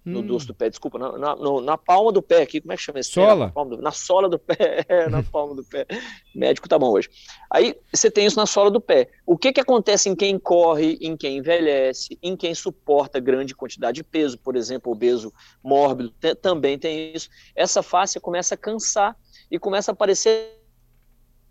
no 0.04 0.20
hum. 0.20 0.26
dorso 0.26 0.46
do 0.46 0.54
pé, 0.54 0.70
desculpa, 0.70 0.98
na, 0.98 1.18
na, 1.18 1.36
no, 1.36 1.60
na, 1.60 1.76
palma 1.76 2.10
do 2.10 2.22
pé 2.22 2.42
aqui, 2.42 2.60
como 2.60 2.72
é 2.72 2.76
que 2.76 2.82
chama 2.82 3.00
esse 3.00 3.10
Sola? 3.10 3.52
Na, 3.54 3.64
do, 3.64 3.76
na 3.76 3.92
sola 3.92 4.28
do 4.28 4.38
pé, 4.38 4.84
é, 4.88 5.08
na 5.08 5.22
palma 5.22 5.54
do 5.54 5.64
pé. 5.64 5.86
Médico 6.34 6.68
tá 6.68 6.78
bom 6.78 6.90
hoje. 6.90 7.10
Aí 7.50 7.76
você 7.92 8.10
tem 8.10 8.24
isso 8.24 8.36
na 8.36 8.46
sola 8.46 8.70
do 8.70 8.80
pé. 8.80 9.10
O 9.26 9.36
que 9.36 9.52
que 9.52 9.60
acontece 9.60 10.08
em 10.08 10.16
quem 10.16 10.38
corre, 10.38 10.98
em 11.00 11.16
quem 11.16 11.38
envelhece, 11.38 12.18
em 12.22 12.34
quem 12.34 12.54
suporta 12.54 13.20
grande 13.20 13.54
quantidade 13.54 13.96
de 13.96 14.04
peso, 14.04 14.38
por 14.38 14.56
exemplo, 14.56 14.92
obeso 14.92 15.32
mórbido, 15.62 16.10
tem, 16.10 16.34
também 16.34 16.78
tem 16.78 17.12
isso. 17.14 17.28
Essa 17.54 17.82
face 17.82 18.18
começa 18.18 18.54
a 18.54 18.58
cansar 18.58 19.16
e 19.50 19.58
começa 19.58 19.90
a 19.90 19.92
aparecer 19.92 20.58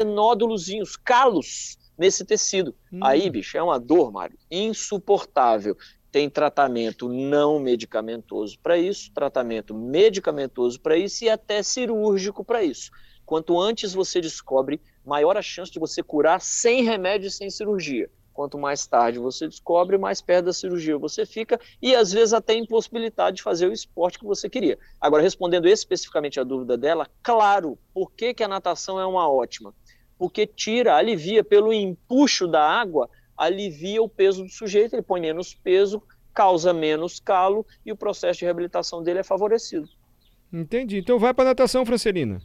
nódulozinhos, 0.03 0.95
calos 0.95 1.77
nesse 1.97 2.23
tecido. 2.23 2.73
Hum. 2.91 2.99
Aí, 3.03 3.29
bicho, 3.29 3.57
é 3.57 3.61
uma 3.61 3.79
dor, 3.79 4.11
Mário, 4.11 4.37
insuportável 4.49 5.75
tem 6.11 6.29
tratamento 6.29 7.07
não 7.07 7.59
medicamentoso 7.59 8.57
para 8.59 8.77
isso, 8.77 9.11
tratamento 9.13 9.73
medicamentoso 9.73 10.79
para 10.79 10.97
isso 10.97 11.23
e 11.23 11.29
até 11.29 11.61
cirúrgico 11.61 12.43
para 12.43 12.63
isso. 12.63 12.91
Quanto 13.25 13.59
antes 13.59 13.93
você 13.93 14.19
descobre, 14.19 14.81
maior 15.05 15.37
a 15.37 15.41
chance 15.41 15.71
de 15.71 15.79
você 15.79 16.01
curar 16.01 16.41
sem 16.41 16.83
remédio 16.83 17.27
e 17.27 17.31
sem 17.31 17.49
cirurgia. 17.49 18.09
Quanto 18.33 18.57
mais 18.57 18.87
tarde 18.87 19.19
você 19.19 19.47
descobre, 19.47 19.97
mais 19.97 20.21
perto 20.21 20.45
da 20.45 20.53
cirurgia 20.53 20.97
você 20.97 21.25
fica 21.25 21.59
e 21.81 21.93
às 21.93 22.11
vezes 22.11 22.33
até 22.33 22.55
impossibilidade 22.55 23.37
de 23.37 23.43
fazer 23.43 23.67
o 23.67 23.73
esporte 23.73 24.17
que 24.17 24.25
você 24.25 24.49
queria. 24.49 24.79
Agora, 24.99 25.21
respondendo 25.21 25.67
especificamente 25.67 26.39
a 26.39 26.43
dúvida 26.43 26.77
dela, 26.77 27.07
claro, 27.21 27.77
por 27.93 28.11
que, 28.11 28.33
que 28.33 28.43
a 28.43 28.47
natação 28.47 28.99
é 28.99 29.05
uma 29.05 29.29
ótima? 29.29 29.75
Porque 30.17 30.47
tira, 30.47 30.95
alivia 30.95 31.43
pelo 31.43 31.73
empuxo 31.73 32.47
da 32.47 32.63
água 32.63 33.09
alivia 33.39 34.01
o 34.03 34.09
peso 34.09 34.43
do 34.43 34.49
sujeito, 34.49 34.93
ele 34.93 35.01
põe 35.01 35.21
menos 35.21 35.53
peso, 35.53 36.03
causa 36.33 36.73
menos 36.73 37.19
calo 37.19 37.65
e 37.85 37.91
o 37.91 37.95
processo 37.95 38.39
de 38.39 38.45
reabilitação 38.45 39.01
dele 39.01 39.19
é 39.19 39.23
favorecido. 39.23 39.89
Entendi. 40.51 40.97
Então 40.97 41.17
vai 41.17 41.33
para 41.33 41.45
natação, 41.45 41.85
Francelina. 41.85 42.41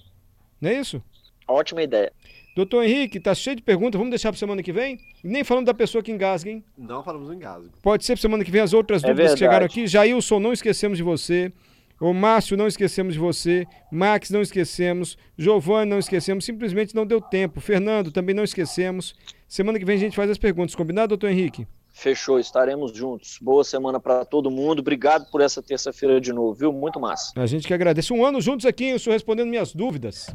Não 0.60 0.70
é 0.70 0.74
isso? 0.74 1.02
Ótima 1.48 1.82
ideia. 1.82 2.12
Doutor 2.54 2.84
Henrique, 2.84 3.18
tá 3.18 3.34
cheio 3.34 3.56
de 3.56 3.62
perguntas, 3.62 3.98
vamos 3.98 4.10
deixar 4.10 4.30
para 4.30 4.38
semana 4.38 4.62
que 4.62 4.72
vem? 4.72 4.98
Nem 5.24 5.42
falando 5.42 5.66
da 5.66 5.74
pessoa 5.74 6.02
que 6.02 6.12
engasga, 6.12 6.50
hein? 6.50 6.64
Não 6.78 7.02
falamos 7.02 7.28
em 7.30 7.34
engasgo. 7.34 7.72
Pode 7.82 8.04
ser 8.04 8.12
para 8.14 8.22
semana 8.22 8.44
que 8.44 8.50
vem 8.50 8.60
as 8.60 8.72
outras 8.72 9.02
é 9.02 9.08
dúvidas 9.08 9.32
verdade. 9.32 9.38
que 9.38 9.44
chegaram 9.44 9.66
aqui. 9.66 9.86
Jailson, 9.88 10.38
não 10.38 10.52
esquecemos 10.52 10.96
de 10.96 11.02
você. 11.02 11.52
O 12.00 12.12
Márcio, 12.12 12.56
não 12.56 12.66
esquecemos 12.66 13.14
de 13.14 13.20
você. 13.20 13.66
Max, 13.90 14.30
não 14.30 14.42
esquecemos. 14.42 15.16
Giovanni, 15.38 15.90
não 15.90 15.98
esquecemos. 15.98 16.44
Simplesmente 16.44 16.94
não 16.94 17.06
deu 17.06 17.20
tempo. 17.20 17.60
Fernando, 17.60 18.12
também 18.12 18.34
não 18.34 18.44
esquecemos. 18.44 19.14
Semana 19.54 19.78
que 19.78 19.84
vem 19.84 19.94
a 19.94 20.00
gente 20.00 20.16
faz 20.16 20.28
as 20.28 20.36
perguntas. 20.36 20.74
Combinado, 20.74 21.10
doutor 21.10 21.30
Henrique? 21.30 21.64
Fechou, 21.92 22.40
estaremos 22.40 22.92
juntos. 22.92 23.38
Boa 23.40 23.62
semana 23.62 24.00
para 24.00 24.24
todo 24.24 24.50
mundo. 24.50 24.80
Obrigado 24.80 25.30
por 25.30 25.40
essa 25.40 25.62
terça-feira 25.62 26.20
de 26.20 26.32
novo, 26.32 26.52
viu? 26.54 26.72
Muito 26.72 26.98
massa. 26.98 27.32
A 27.36 27.46
gente 27.46 27.64
que 27.64 27.72
agradece. 27.72 28.12
Um 28.12 28.26
ano 28.26 28.40
juntos 28.40 28.66
aqui, 28.66 28.88
eu 28.88 28.96
estou 28.96 29.12
respondendo 29.12 29.48
minhas 29.48 29.72
dúvidas. 29.72 30.26